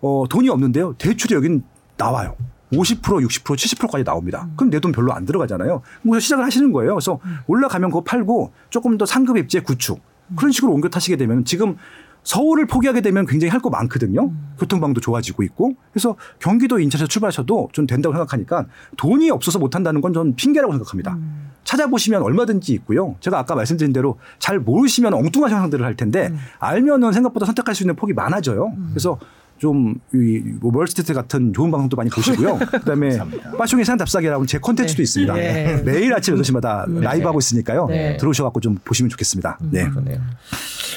[0.00, 0.94] 어, 돈이 없는데요.
[0.98, 1.64] 대출이 여긴
[1.96, 2.36] 나와요.
[2.72, 4.48] 50% 60% 70%까지 나옵니다.
[4.56, 5.82] 그럼 내 돈 별로 안 들어가잖아요.
[6.02, 6.94] 뭐 시작을 하시는 거예요.
[6.94, 7.18] 그래서
[7.48, 10.00] 올라가면 그거 팔고 조금 더 상급 입지의 구축
[10.36, 11.76] 그런 식으로 옮겨 타시게 되면 지금
[12.24, 14.30] 서울을 포기하게 되면 굉장히 할 거 많거든요.
[14.58, 15.72] 교통방도 좋아지고 있고.
[15.92, 18.66] 그래서 경기도 인천에서 출발하셔도 좀 된다고 생각하니까
[18.96, 21.16] 돈이 없어서 못 한다는 건 저는 핑계라고 생각합니다.
[21.64, 23.16] 찾아보시면 얼마든지 있고요.
[23.20, 27.96] 제가 아까 말씀드린 대로 잘 모르시면 엉뚱한 상상들을 할 텐데 알면은 생각보다 선택할 수 있는
[27.96, 28.74] 폭이 많아져요.
[28.90, 29.18] 그래서
[29.58, 32.58] 좀이 뭐 멀스테이트 같은 좋은 방송도 많이 보시고요.
[32.70, 33.18] 그다음에
[33.58, 35.02] 빠숑의 산 답사기라고 제 콘텐츠도 네.
[35.02, 35.34] 있습니다.
[35.34, 35.82] 네.
[35.84, 37.86] 매일 아침 8시마다 라이브 하고 있으니까요.
[37.86, 38.16] 네.
[38.16, 39.58] 들어오셔 갖고 좀 보시면 좋겠습니다.
[39.70, 39.88] 네.
[39.88, 40.20] 그러네요.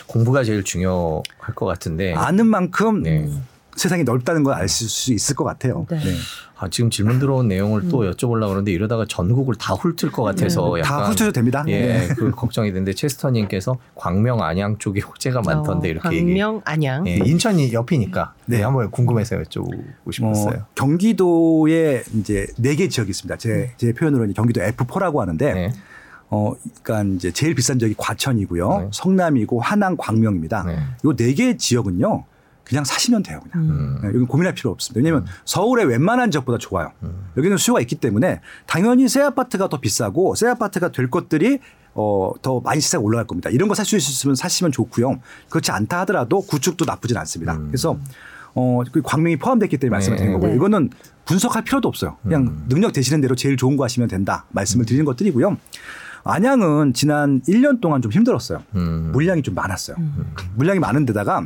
[0.08, 2.14] 공부가 제일 중요할 것 같은데.
[2.14, 3.30] 아는 만큼 네.
[3.78, 5.86] 세상이 넓다는 걸알수 있을 것 같아요.
[5.89, 5.97] 네.
[5.97, 6.15] 네.
[6.59, 10.80] 아, 지금 질문 들어온 내용을 또 여쭤보려고 그러는데 이러다가 전국을 다 훑을 것 같아서 네.
[10.80, 11.63] 약간 다 훑어도 됩니다.
[11.67, 12.07] 예, 네.
[12.15, 16.25] 그 걱정이 되는데 체스터님께서 광명 안양 쪽에 호재가 많던데 어, 이렇게 얘기.
[16.25, 17.07] 광명 안양.
[17.07, 18.57] 예, 인천이 옆이니까 네.
[18.57, 18.63] 네.
[18.63, 20.61] 한번 궁금해서 여쭤보고 싶었어요.
[20.61, 23.38] 어, 경기도에 이제 네 개 지역이 있습니다.
[23.38, 25.71] 제, 제 표현으로는 경기도 F4라고 하는데 네.
[26.30, 26.53] 어,
[26.84, 28.80] 그러니까 이제 제일 비싼 지역이 과천이고요.
[28.80, 28.88] 네.
[28.91, 30.63] 성남이고 하남, 광명입니다.
[30.63, 30.78] 네.
[31.05, 32.23] 요네 개 지역은요.
[32.68, 33.39] 그냥 사시면 돼요.
[33.51, 33.70] 그냥.
[33.70, 33.99] 음.
[34.01, 34.99] 네, 여기 고민할 필요 없습니다.
[34.99, 36.91] 왜냐하면 서울의 웬만한 지역보다 좋아요.
[37.38, 41.59] 여기는 수요가 있기 때문에 당연히 새 아파트가 더 비싸고 새 아파트가 될 것들이
[41.93, 43.49] 어, 더 많이 시세가 올라갈 겁니다.
[43.49, 45.20] 이런 거 살 수 있으면 사시면 좋고요.
[45.49, 47.55] 그렇지 않다 하더라도 구축도 나쁘진 않습니다.
[47.55, 47.68] 음.
[47.68, 47.97] 그래서
[48.53, 50.34] 어, 그 광명이 포함됐기 때문에 말씀을 드린 네.
[50.34, 50.49] 거고요.
[50.51, 50.55] 네.
[50.57, 50.89] 이거는
[51.26, 52.18] 분석할 필요도 없어요.
[52.24, 52.65] 그냥 음.
[52.70, 54.45] 능력 되시는 대로 제일 좋은 거 하시면 된다.
[54.49, 55.57] 말씀을 드리는 것들이고요.
[56.24, 58.61] 안양은 지난 1년 동안 좀 힘들었어요.
[58.76, 59.11] 음.
[59.13, 59.95] 물량이 좀 많았어요.
[60.55, 61.45] 물량이 많은 데다가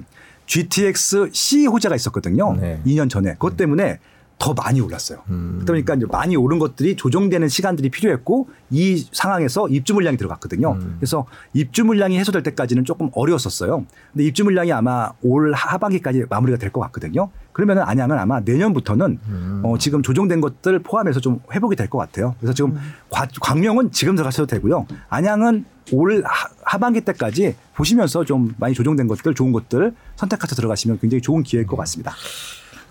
[0.56, 2.54] GTX C 호재가 있었거든요.
[2.60, 2.82] 네.
[2.86, 3.32] 2년 전에.
[3.36, 4.00] 그것 때문에
[4.38, 5.20] 더 많이 올랐어요.
[5.30, 5.62] 음.
[5.66, 10.72] 그러니까 이제 많이 오른 것들이 조정되는 시간들이 필요했고 이 상황에서 입주 물량이 들어갔거든요.
[10.74, 10.96] 음.
[11.00, 13.86] 그래서 입주 물량이 해소될 때까지는 조금 어려웠었어요.
[14.12, 17.30] 근데 입주 물량이 아마 올 하반기까지 마무리가 될 것 같거든요.
[17.54, 19.62] 그러면은 안양은 아마 내년부터는 음.
[19.66, 22.36] 어, 지금 조정된 것들 포함해서 좀 회복이 될 것 같아요.
[22.40, 22.78] 그래서 지금
[23.10, 24.86] 과- 광명은 지금 들어가셔도 되고요.
[25.10, 31.22] 안양은 올 하- 하반기 때까지 보시면서 좀 많이 조정된 것들, 좋은 것들 선택해서 들어가시면 굉장히
[31.22, 32.14] 좋은 기회일 것 같습니다.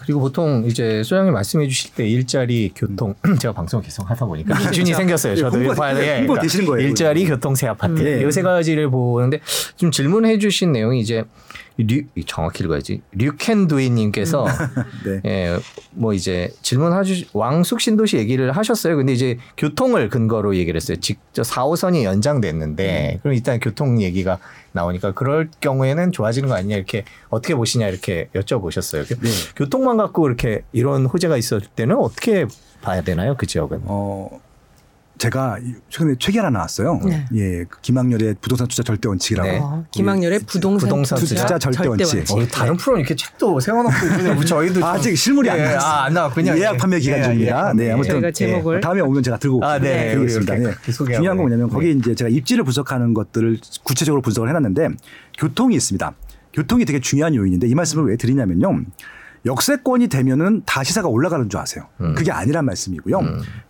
[0.00, 4.94] 그리고 보통 이제 소장님 말씀해 주실 때 일자리 교통 제가 방송 계속 하다 보니까 기준이
[4.94, 5.36] 생겼어요.
[5.36, 6.18] 저도 홍보- 봐야 돼.
[6.20, 7.26] 홍보 되시는 거예요, 일자리.
[7.26, 8.28] 교통 새 아파트 음.
[8.28, 9.40] 이세 가지를 보는데
[9.76, 11.24] 좀 질문해 주신 내용이 이제
[11.86, 14.46] 류 정확히 읽어야지 류캔두이님께서
[15.04, 15.20] 네.
[15.24, 15.58] 예,
[15.92, 18.96] 뭐 이제 질문하주 왕숙 신도시 얘기를 하셨어요.
[18.96, 20.98] 근데 이제 교통을 근거로 얘기를 했어요.
[21.00, 24.38] 직접 4호선이 연장됐는데 그럼 일단 교통 얘기가
[24.72, 29.06] 나오니까 그럴 경우에는 좋아지는 거 아니냐 이렇게 어떻게 보시냐 이렇게 여쭤보셨어요.
[29.08, 29.30] 그 네.
[29.56, 32.46] 교통만 갖고 이렇게 이런 호재가 있었을 때는 어떻게
[32.82, 33.36] 봐야 되나요?
[33.36, 33.82] 그 지역은?
[33.84, 34.40] 어,
[35.20, 35.58] 제가
[35.90, 36.98] 최근에 책이 하나 나왔어요.
[37.04, 37.26] 네.
[37.34, 39.48] 예, 그 김학렬의 부동산 투자 절대 원칙이라고.
[39.50, 39.58] 네.
[39.60, 42.24] 어, 김학렬의 부동산, 부동산 투자, 투자 절대 원칙.
[42.30, 45.90] 어, 다른 프로는 이렇게 책도 세워놓고 있는데 저희도 아직 실물이 안 예, 나왔어요.
[45.90, 46.56] 아, 안 나왔군요.
[46.56, 47.68] 예약 판매 기간 예, 중입니다.
[47.68, 47.92] 예, 네, 예.
[47.92, 50.54] 아무튼 저희가 제목을 다음에 오면 제가 들고 아, 네, 드리겠습니다.
[50.54, 50.72] 네.
[50.90, 51.16] 소개하고.
[51.16, 51.92] 중요한 건 뭐냐면 거기 네.
[51.98, 54.88] 이제 제가 입지를 분석하는 것들을 구체적으로 분석을 해놨는데
[55.36, 56.14] 교통이 있습니다.
[56.54, 58.84] 교통이 되게 중요한 요인인데 이 말씀을 왜 드리냐면요.
[59.46, 61.86] 역세권이 되면은 다 시세가 올라가는 줄 아세요.
[62.00, 62.14] 음.
[62.14, 63.20] 그게 아니란 말씀이고요.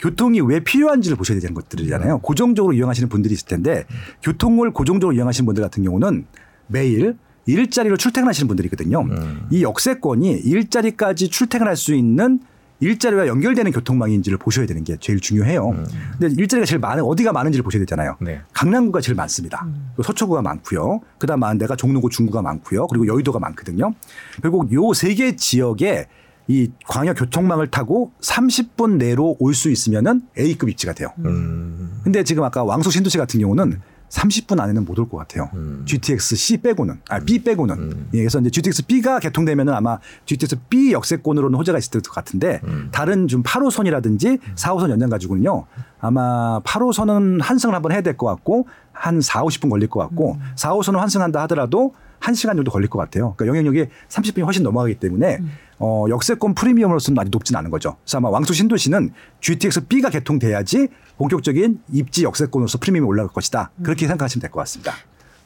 [0.01, 2.17] 교통이 왜 필요한지를 보셔야 되는 것들이잖아요.
[2.17, 2.21] 음.
[2.21, 3.85] 고정적으로 이용하시는 분들이 있을 텐데
[4.23, 6.27] 교통을 고정적으로 이용하시는 분들 같은 경우는
[6.67, 7.17] 매일
[7.47, 9.01] 일자리로 출퇴근하시는 분들이거든요.
[9.01, 9.47] 음.
[9.51, 12.41] 이 역세권이 일자리까지 출퇴근할 수 있는
[12.81, 15.71] 일자리와 연결되는 교통망인지를 보셔야 되는 게 제일 중요해요.
[16.19, 18.17] 근데 일자리가 제일 많은 어디가 많은지를 보셔야 되잖아요.
[18.23, 18.25] 음.
[18.25, 18.41] 네.
[18.55, 19.67] 강남구가 제일 많습니다.
[19.95, 21.01] 그리고 서초구가 많고요.
[21.19, 22.87] 그다음 많은 데가 종로구, 중구가 많고요.
[22.87, 23.93] 그리고 여의도가 많거든요.
[24.43, 26.07] 결국 요 세 개 지역에
[26.49, 31.09] 이 광역 교통망을 타고 30분 내로 올 수 있으면은 A급 입지가 돼요.
[31.19, 32.01] 음.
[32.03, 33.81] 근데 지금 아까 왕소 신도시 같은 경우는
[34.11, 35.49] 30분 안에는 못 올 것 같아요.
[35.55, 35.83] 음.
[35.87, 37.75] GTX C 빼고는, 아, B 빼고는.
[37.79, 38.09] 음.
[38.13, 42.89] 예, 그래서 이제 GTX B가 개통되면은 아마 GTX B 역세권으로는 호재가 있을 것 같은데 음.
[42.93, 45.65] 다른 좀 8호선이라든지 4호선 연장 가지고는요.
[46.01, 50.97] 아마 8호선은 환승을 한번 해야 될 것 같고 한 4, 50분 걸릴 것 같고 4호선을
[50.97, 53.35] 환승한다 하더라도 1시간 정도 걸릴 것 같아요.
[53.37, 55.39] 그러니까 영향력이 30분이 훨씬 넘어가기 때문에
[55.79, 57.97] 어, 역세권 프리미엄으로서는 아직 높진 않은 거죠.
[58.05, 63.71] 그래서 아마 왕수 신도시는 GTX B가 개통돼야지 본격적인 입지 역세권으로서 프리미엄이 올라갈 것이다.
[63.83, 64.93] 그렇게 생각하시면 될 것 같습니다.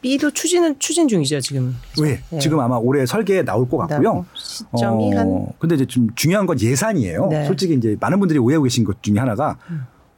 [0.02, 1.74] B도 추진은 추진 중이죠 지금.
[1.98, 2.20] 왜?
[2.28, 2.38] 네.
[2.38, 4.26] 지금 아마 올해 설계에 나올 것 같고요.
[4.34, 7.28] 시점이 한 근데 이제 좀 중요한 건 예산이에요.
[7.28, 7.40] 네.
[7.42, 7.46] 음.
[7.46, 9.56] 솔직히 이제 많은 분들이 오해하고 계신 것 중에 하나가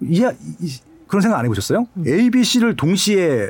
[0.00, 0.26] 이,
[0.60, 1.86] 이- 그런 생각 안 해보셨어요?
[2.04, 3.48] A, B, C를 동시에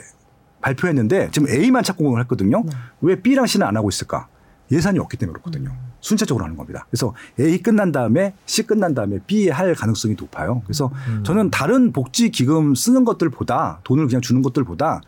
[0.67, 2.63] 발표했는데 지금 A만 착 공을 했거든요.
[2.65, 2.73] 네.
[3.01, 4.29] 왜 B랑 C는 안 하고 있을까?
[4.73, 5.71] 예산이 없기 때문에 그렇거든요.
[5.71, 5.93] 음.
[6.01, 6.87] 순차적으로 하는 겁니다.
[6.91, 10.63] 그래서 A 끝난 다음에 C 끝난 다음에 B 할 가능성이 높아요.
[10.65, 11.23] 그래서 음.
[11.25, 15.03] 저는 다른 복지 기금 쓰는 것들보다 돈을 그냥 주는 것들보다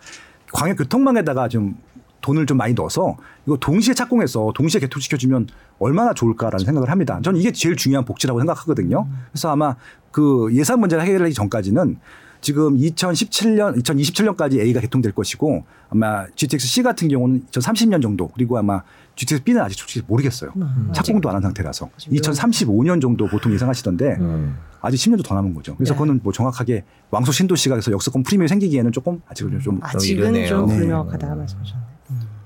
[0.53, 1.77] 광역 교통망에다가 좀
[2.21, 5.49] 돈을 좀 많이 넣어서 이거 동시에 착공해서 동시에 개통시켜주면
[5.79, 7.21] 얼마나 좋을까라는 생각을 합니다.
[7.23, 9.09] 저는 이게 제일 중요한 복지라고 생각하거든요.
[9.31, 9.77] 그래서 아마
[10.11, 11.99] 그 예산 문제를 해결하기 전까지는
[12.41, 18.83] 지금 2017년, 2027년까지 A가 개통될 것이고 아마 GTX C 같은 경우는 2030년 정도 그리고 아마
[19.17, 20.53] GTX B는 아직 솔직히 모르겠어요.
[20.95, 24.57] 착공도 안 한 상태라서 2035년 정도 보통 예상하시던데 음.
[24.81, 25.75] 아직 10년도 더 남은 거죠.
[25.77, 25.97] 그래서 네.
[25.97, 30.47] 그거는 뭐 정확하게 왕소 신도시가 그래서 역세권 프리미엄이 생기기에는 조금 아직은 좀 아직은.
[30.47, 30.77] 좀 네.
[30.79, 31.98] 불명확하다 말씀하셨네요.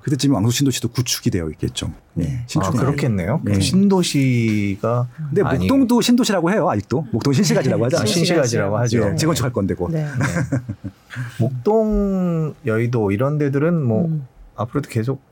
[0.03, 1.92] 그때쯤에 왕소 신도시도 구축이 되어 있겠죠.
[2.18, 2.24] 예.
[2.24, 2.76] 아, 신축이.
[2.78, 3.40] 그렇겠네요.
[3.44, 3.61] 네.
[3.61, 6.68] 신도시가 근데 아니- 목동도 신도시라고 해요.
[6.68, 7.98] 아직도 목동 신시가지라고 하죠.
[7.98, 9.11] 아, 신시가지라고 하죠.
[9.12, 9.88] 예, 재건축할 건데고.
[9.90, 10.07] 네.
[11.38, 14.26] 목동, 여의도 이런 데들은 뭐 음.
[14.57, 15.22] 앞으로도 계속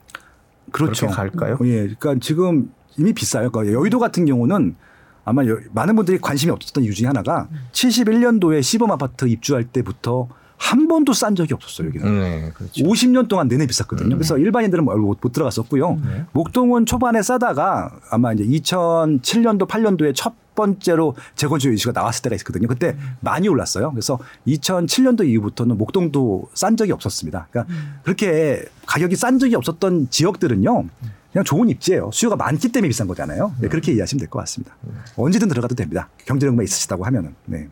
[0.72, 1.06] 그렇죠.
[1.06, 1.58] 그렇게 갈까요?
[1.64, 3.50] 예, 그러니까 지금 이미 비싸요.
[3.50, 4.76] 그러니까 여의도 같은 경우는
[5.24, 10.28] 아마 여- 많은 분들이 관심이 없었던 이유 중에 하나가 71년도에 시범 아파트 입주할 때부터
[10.62, 12.20] 한 번도 싼 적이 없었어요 여기는.
[12.20, 12.84] 네, 그렇죠.
[12.84, 14.14] 50년 동안 내내 비쌌거든요.
[14.16, 15.94] 그래서 일반인들은 뭐 못, 못 들어갔었고요.
[16.04, 16.24] 네.
[16.32, 22.68] 목동은 초반에 싸다가 아마 이제 2007년도 8년도에 첫 번째로 재건축 이슈가 나왔을 때가 있었거든요.
[22.68, 23.90] 그때 많이 올랐어요.
[23.92, 27.48] 그래서 2007년도 이후부터는 목동도 싼 적이 없었습니다.
[27.50, 30.84] 그러니까 그렇게 가격이 싼 적이 없었던 지역들은요.
[31.32, 32.10] 그냥 좋은 입지예요.
[32.12, 33.54] 수요가 많기 때문에 비싼 거잖아요.
[33.60, 34.76] 네, 그렇게 이해하시면 될 것 같습니다.
[35.16, 36.10] 언제든 들어가도 됩니다.
[36.26, 37.34] 경제력만 있으시다고 하면은.
[37.46, 37.68] 네.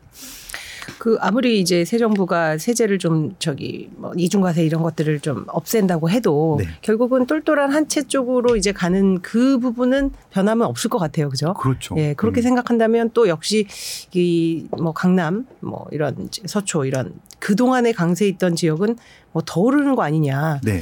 [0.98, 6.56] 그 아무리 이제 새 정부가 세제를 좀 저기 뭐 이중과세 이런 것들을 좀 없앤다고 해도
[6.60, 6.66] 네.
[6.82, 11.54] 결국은 똘똘한 한 채 쪽으로 이제 가는 그 부분은 변함은 없을 것 같아요, 그죠?
[11.54, 11.94] 그렇죠.
[11.96, 12.42] 예, 그렇게 음.
[12.42, 13.66] 생각한다면 또 역시
[14.14, 18.96] 이 뭐 강남 뭐 이런 서초 이런 그 동안에 강세 있던 지역은
[19.32, 20.60] 뭐 더 오르는 거 아니냐.
[20.64, 20.80] 네.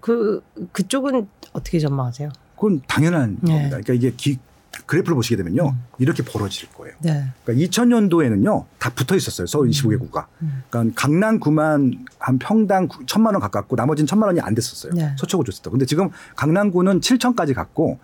[0.00, 0.42] 그
[0.72, 2.30] 그쪽은 어떻게 전망하세요?
[2.56, 3.52] 그건 당연한 네.
[3.52, 3.78] 겁니다.
[3.82, 4.38] 그러니까 이게 기-
[4.86, 5.70] 그래프를 보시게 되면요.
[5.70, 5.82] 음.
[5.98, 6.94] 이렇게 벌어질 거예요.
[7.00, 7.24] 네.
[7.44, 8.64] 그러니까 2000년도에는요.
[8.78, 9.46] 다 붙어 있었어요.
[9.46, 10.26] 서울 25개구가.
[10.42, 10.62] 음.
[10.68, 14.92] 그러니까 강남구만 한 평당 1000만 원 가깝고 나머지는 1000만 원이 안 됐었어요.
[14.94, 15.14] 네.
[15.18, 15.70] 서초구 줬었다.
[15.70, 17.98] 근데 지금 강남구는 7000까지 갔고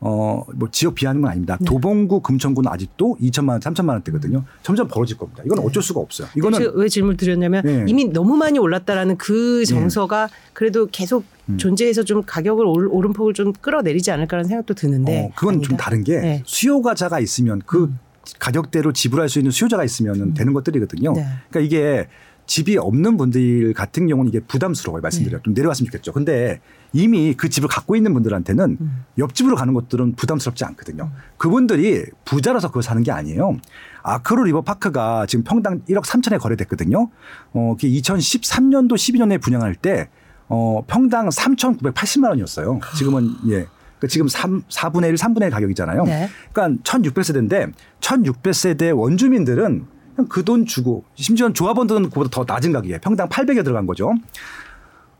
[0.00, 1.56] 어, 뭐 지역 비하는 건 아닙니다.
[1.60, 1.64] 네.
[1.64, 4.44] 도봉구, 금천구는 아직도 2천만 원, 3천만 원대거든요.
[4.62, 5.42] 점점 벌어질 겁니다.
[5.44, 5.64] 이건 네.
[5.66, 6.28] 어쩔 수가 없어요.
[6.36, 7.84] 이거는 제가 왜 질문 드렸냐면 네.
[7.88, 11.58] 이미 너무 많이 올랐다라는 그 정서가 그래도 계속 음.
[11.58, 15.84] 존재해서 좀 가격을 올- 오름폭을 좀 끌어내리지 않을까라는 생각도 드는데 어, 그건 좀 아니다.
[15.84, 16.42] 다른 게 네.
[16.46, 17.98] 수요가자가 있으면 그 음.
[18.38, 21.12] 가격대로 지불할 수 있는 수요자가 있으면 되는 것들이거든요.
[21.14, 21.24] 네.
[21.50, 22.08] 그러니까 이게
[22.48, 25.02] 집이 없는 분들 같은 경우는 이게 부담스러워요.
[25.02, 25.42] 말씀드려요.
[25.42, 26.12] 좀 내려왔으면 좋겠죠.
[26.12, 26.60] 근데
[26.94, 29.04] 이미 그 집을 갖고 있는 분들한테는 음.
[29.18, 31.10] 옆집으로 가는 것들은 부담스럽지 않거든요.
[31.36, 33.58] 그분들이 부자라서 그걸 사는 게 아니에요.
[34.02, 37.10] 아크로 리버파크가 지금 평당 1억 3천에 거래됐거든요.
[37.52, 40.08] 어, 그게 2013년도 12년에 분양할 때
[40.48, 42.80] 어, 평당 3,980만 원이었어요.
[42.96, 43.66] 지금은 예.
[44.00, 46.04] 그 지금 3, 4분의 1, 3분의 1 가격이잖아요.
[46.04, 46.30] 네.
[46.52, 52.98] 그러니까 1600세대인데 1600세대 원주민들은 그냥 그돈 주고 심지어 조합원들은 그보다 더 낮은 가격이에요.
[53.00, 54.12] 평당 800에 들어간 거죠.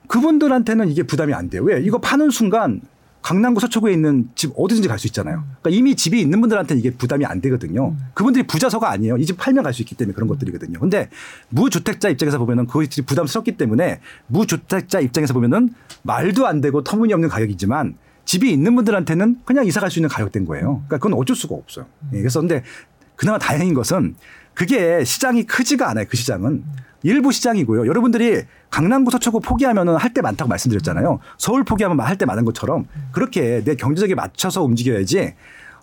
[0.08, 1.62] 그분들한테는 이게 부담이 안 돼요.
[1.62, 1.80] 왜?
[1.82, 2.80] 이거 파는 순간
[3.22, 5.44] 강남구 서초구에 있는 집 어디든지 갈 수 있잖아요.
[5.60, 7.94] 그러니까 이미 집이 있는 분들한테는 이게 부담이 안 되거든요.
[8.14, 9.18] 그분들이 부자서가 아니에요.
[9.18, 10.80] 이 집 팔면 갈 수 있기 때문에 그런 것들이거든요.
[10.80, 11.10] 근데
[11.50, 15.70] 무주택자 입장에서 보면은 그것이 부담스럽기 때문에 무주택자 입장에서 보면은
[16.02, 20.82] 말도 안 되고 터무니없는 가격이지만 집이 있는 분들한테는 그냥 이사 갈 수 있는 가격대인 거예요.
[20.86, 21.86] 그러니까 그건 어쩔 수가 없어요.
[22.14, 22.62] 예, 그래서 근데
[23.16, 24.14] 그나마 다행인 것은
[24.62, 26.04] 그게 시장이 크지가 않아요.
[26.08, 26.64] 그 시장은
[27.04, 27.86] 일부 시장이고요.
[27.86, 31.20] 여러분들이 강남구 서초구 포기하면은 할 때 많다고 말씀드렸잖아요.
[31.38, 35.34] 서울 포기하면 할 때 많은 것처럼 그렇게 내 경제적에 맞춰서 움직여야지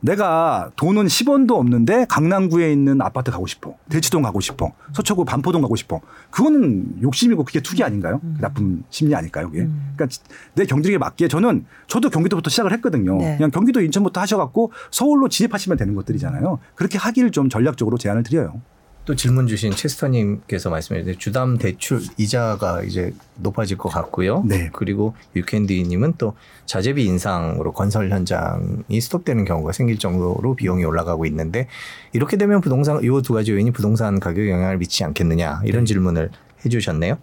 [0.06, 3.74] 내가 돈은 10원도 없는데 강남구에 있는 아파트 가고 싶어.
[3.90, 4.72] 대치동 가고 싶어.
[4.94, 6.00] 서초구 반포동 가고 싶어.
[6.30, 8.22] 그거는 욕심이고 그게 투기 아닌가요?
[8.40, 9.50] 나쁜 심리 아닐까요?
[9.50, 9.68] 그게.
[9.96, 10.08] 그러니까
[10.54, 13.18] 내 경제력에 맞게 저는 저도 경기도부터 시작을 했거든요.
[13.18, 13.38] 네.
[13.38, 16.60] 그냥 경기도 인천부터 하셔갖고 서울로 진입하시면 되는 것들이잖아요.
[16.76, 18.62] 그렇게 하기를 좀 전략적으로 제안을 드려요.
[19.06, 24.44] 또 질문 주신 체스터님께서 말씀해 주신 주담 대출 이자가 이제 높아질 것 같고요.
[24.48, 24.70] 네.
[24.74, 26.34] 그리고 유캔디님은 또
[26.66, 31.68] 자재비 인상으로 건설 현장이 스톱되는 경우가 생길 정도로 비용이 올라가고 있는데
[32.14, 36.32] 이렇게 되면 부동산 이 두 가지 요인이 부동산 가격에 영향을 미치지 않겠느냐 이런 질문을
[36.66, 37.18] 해주셨네요.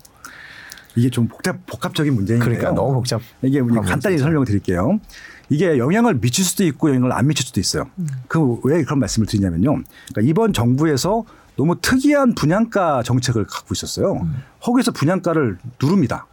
[0.95, 2.49] 이게 좀 복잡, 복합적인 문제인데요.
[2.49, 3.21] 그러니까 너무 복잡.
[3.43, 4.19] 이게 간단히.
[4.19, 5.01] 설명을 드릴게요.
[5.49, 7.89] 이게 영향을 미칠 수도 있고 영향을 안 미칠 수도 있어요.
[8.29, 9.83] 그왜 그런 말씀을 드리냐면요.
[10.13, 11.25] 그러니까 이번 정부에서
[11.57, 14.27] 너무 특이한 분양가 정책을 갖고 있었어요.
[14.63, 16.27] 거기서 분양가를 누릅니다.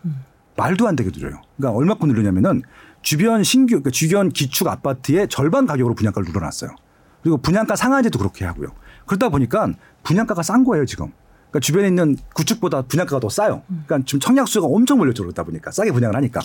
[0.56, 1.42] 말도 안 되게 누려요.
[1.58, 2.62] 그러니까 얼마큼 누르냐면은
[3.02, 6.72] 주변 신규 그러니까 주변 기축 아파트의 절반 가격으로 분양가를 눌러놨어요.
[7.22, 8.70] 그리고 분양가 상한제도 그렇게 하고요.
[9.06, 9.70] 그러다 보니까
[10.04, 11.12] 분양가가 싼 거예요 지금.
[11.50, 13.64] 그러니까 주변에 있는 구축보다 분양가가 더 싸요.
[13.68, 16.42] 그러니까 지금 청약 수요가 엄청 몰렸죠 그러다 보니까 싸게 분양을 하니까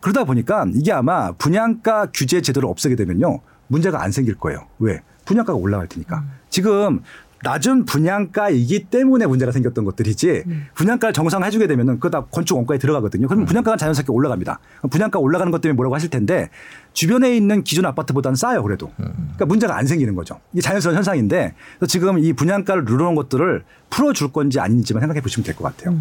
[0.00, 4.66] 그러다 보니까 이게 아마 분양가 규제 제도를 없애게 되면요 문제가 안 생길 거예요.
[4.78, 5.02] 왜?
[5.26, 6.24] 분양가가 올라갈 테니까.
[6.48, 7.02] 지금
[7.42, 13.26] 낮은 분양가이기 때문에 문제가 생겼던 것들이지 분양가를 정상화해 주게 되면은 그거 다 건축 원가에 들어가거든요.
[13.28, 14.58] 그러면 분양가가 자연스럽게 올라갑니다.
[14.90, 16.50] 분양가 올라가는 것 때문에 뭐라고 하실 텐데
[16.92, 18.90] 주변에 있는 기존 아파트보다는 싸요 그래도.
[18.96, 20.38] 그러니까 문제가 안 생기는 거죠.
[20.52, 25.44] 이게 자연스러운 현상인데 그래서 지금 이 분양가를 누르는 것들을 풀어 줄 건지 아닌지만 생각해 보시면
[25.44, 25.98] 될 것 같아요.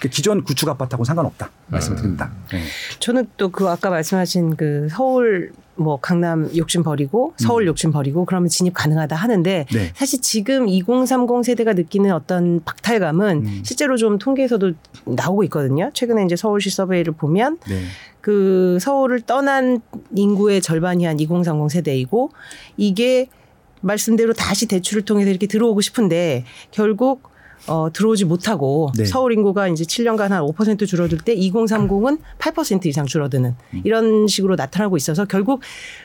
[0.00, 2.30] 그 기존 구축 아파트하고는 상관없다 말씀을 드립니다.
[2.50, 2.62] 네.
[2.98, 8.48] 저는 또 그 아까 말씀하신 그 서울 뭐 강남 욕심 버리고 서울 욕심 버리고 그러면
[8.48, 9.92] 진입 가능하다 하는데 네.
[9.94, 13.60] 사실 지금 2030 세대가 느끼는 어떤 박탈감은 음.
[13.64, 14.72] 실제로 좀 통계에서도
[15.04, 15.90] 나오고 있거든요.
[15.92, 17.82] 최근에 이제 서울시 서베이를 보면 네.
[18.20, 19.80] 그 서울을 떠난
[20.14, 22.30] 인구의 절반이 한 2030 세대이고
[22.76, 23.28] 이게
[23.80, 27.33] 말씀대로 다시 대출을 통해서 이렇게 들어오고 싶은데 결국
[27.66, 29.04] 어, 들어오지 못하고 네.
[29.04, 33.80] 서울 인구가 이제 7년간 한 5% 줄어들 때 2030은 8% 이상 줄어드는 음.
[33.84, 35.60] 이런 식으로 나타나고 있어서 결국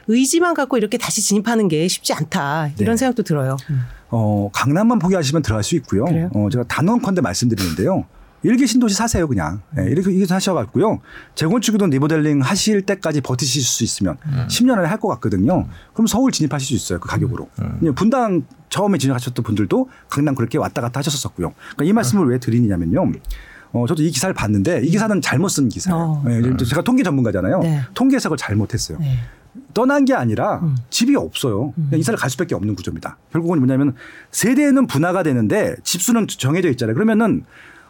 [0.07, 2.97] 의지만 갖고 이렇게 다시 진입하는 게 쉽지 않다 이런 네.
[2.97, 3.57] 생각도 들어요.
[4.09, 6.05] 어, 강남만 포기하시면 들어갈 수 있고요.
[6.05, 6.29] 그래요?
[6.33, 8.05] 어, 제가 단언컨대 말씀드리는데요.
[8.43, 9.61] 일개 신도시 사세요, 그냥.
[9.77, 10.99] 예, 이렇게, 이렇게 사셔갖고요.
[11.35, 14.17] 재건축이든 리모델링 하실 때까지 버티실 수 있으면
[14.47, 15.67] 10년 안에 할 것 같거든요.
[15.93, 17.49] 그럼 서울 진입하실 수 있어요, 그 가격으로.
[17.79, 21.53] 그냥 분당 처음에 진입하셨던 분들도 강남 그렇게 왔다 갔다 하셨었고요.
[21.75, 23.11] 그러니까 이 말씀을 왜 드리느냐면요.
[23.71, 25.97] 어, 저도 이 기사를 봤는데 이 기사는 잘못 쓴 기사예요.
[25.97, 26.23] 어.
[26.29, 27.59] 예, 제가 통계 전문가잖아요.
[27.59, 27.81] 네.
[27.93, 28.97] 통계 해석을 잘못했어요.
[28.99, 29.19] 네.
[29.73, 30.75] 떠난 게 아니라 음.
[30.89, 31.73] 집이 없어요.
[31.75, 33.17] 그냥 이사를 갈 수밖에 없는 구조입니다.
[33.31, 33.93] 결국은 뭐냐면
[34.31, 36.93] 세대는 분화가 되는데 집수는 정해져 있잖아요.
[36.95, 37.43] 그러면은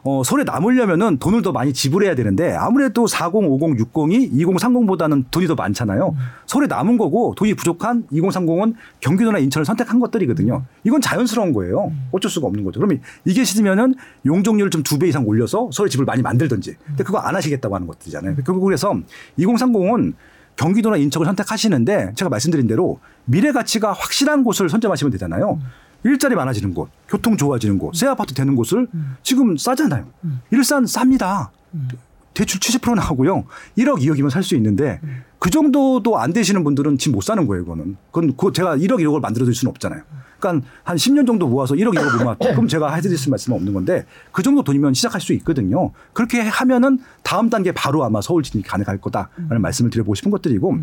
[0.04, 5.56] 어, 서울에 남으려면은 돈을 더 많이 지불해야 되는데 아무래도 40, 50, 60이 2030보다는 돈이 더
[5.56, 6.16] 많잖아요.
[6.46, 10.64] 서울에 남은 거고 돈이 부족한 2030은 경기도나 인천을 선택한 것들이거든요.
[10.84, 11.92] 이건 자연스러운 거예요.
[12.12, 12.80] 어쩔 수가 없는 거죠.
[12.80, 13.96] 그러면 이게 싫으면은
[14.26, 16.76] 용적률을 좀두 배 이상 올려서 서울에 집을 많이 만들든지.
[16.86, 18.36] 근데 그거 안 하시겠다고 하는 것들이잖아요.
[18.46, 18.96] 결국 그래서
[19.38, 20.14] 2030은
[20.56, 25.60] 경기도나 인천을 선택하시는데 제가 말씀드린 대로 미래 가치가 확실한 곳을 선점하시면 되잖아요.
[26.04, 28.88] 일자리 많아지는 곳, 교통 좋아지는 곳, 새 아파트 되는 곳을
[29.24, 30.06] 지금 싸잖아요.
[30.52, 31.50] 일산 쌉니다.
[32.34, 33.44] 대출 70% 나오고요.
[33.78, 35.02] 1억, 2억이면 살 수 있는데
[35.40, 37.98] 그 정도도 안 되시는 분들은 지금 못 사는 거예요, 그거는.
[38.12, 40.04] 그건 그 제가 1억, 1억을 만들어 드릴 수는 없잖아요.
[40.40, 42.52] 그러니까 한 10년 정도 모아서 1억, 2억을 못 모았다.
[42.52, 45.92] 그럼 제가 해드릴 수 말씀은 없는 건데 그 정도 돈이면 시작할 수 있거든요.
[46.14, 50.78] 그렇게 하면은 다음 단계 바로 아마 서울 진입이 가능할 거다라는 말씀을 드려보고 싶은 것들이고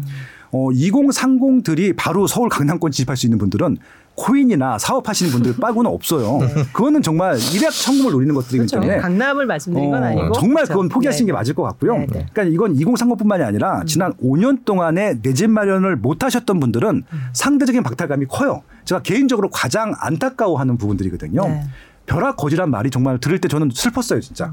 [0.53, 3.79] 어, 2030들이 바로 서울 강남권 진입할 수 있는 분들은
[4.17, 6.39] 코인이나 사업하시는 분들 빠고는 없어요.
[6.73, 8.81] 그거는 정말 일약 천금을 노리는 것들이기 그렇죠.
[8.81, 10.73] 때문에 강남을 말씀드린 건 어, 아니고 정말 그렇죠.
[10.73, 11.33] 그건 포기하시는 네.
[11.33, 11.99] 게 맞을 것 같고요.
[11.99, 12.27] 네, 네.
[12.33, 17.03] 그러니까 이건 2030뿐만이 아니라 지난 5년 동안에 내 집 마련을 못 하셨던 분들은
[17.35, 18.63] 상대적인 박탈감이 커요.
[18.87, 21.43] 제가 개인적으로 가장 안타까워하는 부분들이거든요.
[21.47, 21.63] 네.
[22.07, 24.53] 벼락 거지란 말이 정말 들을 때 저는 슬펐어요, 진짜.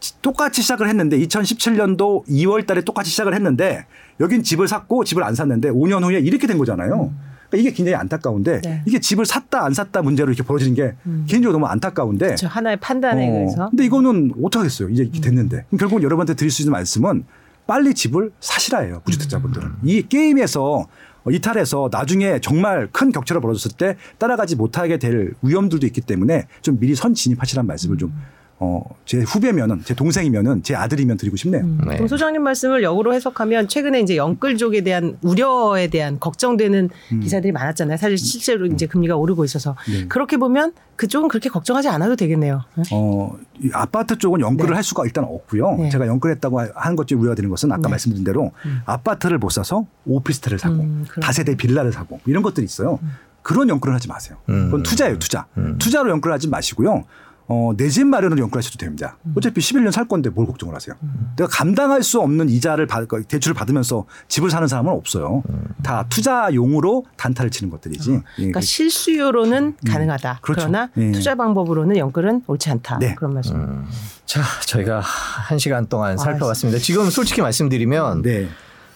[0.00, 3.84] 지- 똑같이 시작을 했는데 2017년도 2월 달에 똑같이 시작을 했는데
[4.20, 7.12] 여긴 집을 샀고 집을 안 샀는데 5년 후에 이렇게 된 거잖아요.
[7.54, 8.82] 그러니까 이게 굉장히 안타까운데 네.
[8.86, 10.94] 이게 집을 샀다 안 샀다 문제로 이렇게 벌어지는 게
[11.26, 12.48] 개인적으로 너무 안타까운데 그렇죠.
[12.48, 14.88] 하나의 판단에 어, 의해서 근데 이거는 어떡하겠어요.
[14.90, 15.64] 이제 이렇게 됐는데.
[15.68, 17.24] 그럼 결국은 여러분한테 드릴 수 있는 말씀은
[17.66, 19.02] 빨리 집을 사시라예요.
[19.04, 19.68] 무주택자분들은.
[19.84, 20.86] 이 게임에서
[21.24, 26.78] 어, 이탈해서 나중에 정말 큰 격차가 벌어졌을 때 따라가지 못하게 될 위험들도 있기 때문에 좀
[26.78, 28.12] 미리 선 진입하시라는 말씀을 좀
[28.60, 31.64] 어, 제 후배면은 제 동생이면은 제 아들이면 드리고 싶네요.
[31.64, 31.96] 네.
[31.96, 36.90] 그럼 소장님 말씀을 역으로 해석하면 최근에 이제 영끌족에 대한 우려에 대한 걱정되는
[37.20, 37.96] 기사들이 많았잖아요.
[37.96, 40.06] 사실 실제로 이제 금리가 오르고 있어서 네.
[40.06, 42.62] 그렇게 보면 그쪽은 그렇게 걱정하지 않아도 되겠네요.
[42.92, 44.74] 어, 이 아파트 쪽은 연끌을 네.
[44.74, 45.76] 할 수가 일단 없고요.
[45.76, 45.88] 네.
[45.90, 47.88] 제가 연끌했다고 하는 것 중에 우려가 되는 것은 아까 네.
[47.90, 48.52] 말씀드린 대로
[48.84, 51.04] 아파트를 못 사서 오피스텔을 사고 음.
[51.20, 53.00] 다세대 빌라를 사고 이런 것들이 있어요.
[53.42, 54.38] 그런 연끌을 하지 마세요.
[54.48, 54.66] 음.
[54.66, 55.46] 그건 투자예요, 투자.
[55.58, 55.76] 음.
[55.78, 57.04] 투자로 연끌하지 마시고요.
[57.46, 59.18] 어, 내 집 마련으로 연끌하셔도 됩니다.
[59.26, 59.34] 음.
[59.36, 60.96] 어차피 11년 살 건데 뭘 걱정을 하세요.
[61.36, 65.42] 내가 감당할 수 없는 이자를 받, 대출을 받으면서 집을 사는 사람은 없어요.
[65.82, 68.12] 다 투자용으로 단타를 치는 것들이지.
[68.12, 70.38] 예, 그러니까 실수요로는 가능하다.
[70.42, 70.62] 그렇죠.
[70.68, 71.12] 그러나 예.
[71.12, 72.98] 투자 방법으로는 영끌은 옳지 않다.
[72.98, 73.14] 네.
[73.14, 73.56] 그런 말씀.
[73.56, 73.86] 음.
[74.24, 76.78] 자, 저희가 한 시간 동안 아, 살펴봤습니다.
[76.80, 78.48] 지금 솔직히 말씀드리면 네.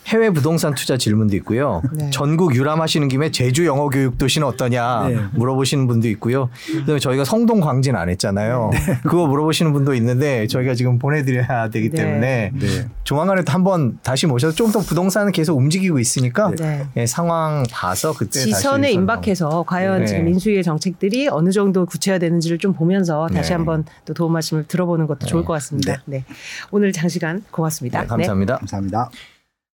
[0.09, 1.83] 해외 부동산 투자 질문도 있고요.
[1.93, 2.09] 네.
[2.11, 5.17] 전국 유람하시는 김에 제주 영어 교육 도시는 어떠냐 네.
[5.35, 6.49] 물어보시는 분도 있고요.
[6.67, 8.71] 그다음에 저희가 성동 광진 안 했잖아요.
[9.03, 11.97] 그거 물어보시는 분도 있는데 저희가 지금 보내드려야 되기 네.
[11.97, 12.89] 때문에 네.
[13.05, 16.87] 조만간에 또 한번 다시 모셔서 좀 더 부동산은 계속 움직이고 있으니까 네.
[16.97, 20.07] 예, 상황 봐서 그때 지선에 다시 임박해서 과연 네.
[20.07, 23.55] 지금 인수위의 정책들이 어느 정도 구체화되는지를 좀 보면서 다시 네.
[23.55, 26.03] 한번 또 도움 말씀을 들어보는 것도 좋을 것 같습니다.
[26.05, 26.25] 네.
[26.71, 28.03] 오늘 장시간 고맙습니다.
[28.03, 28.57] 네, 감사합니다.
[28.59, 29.11] 감사합니다.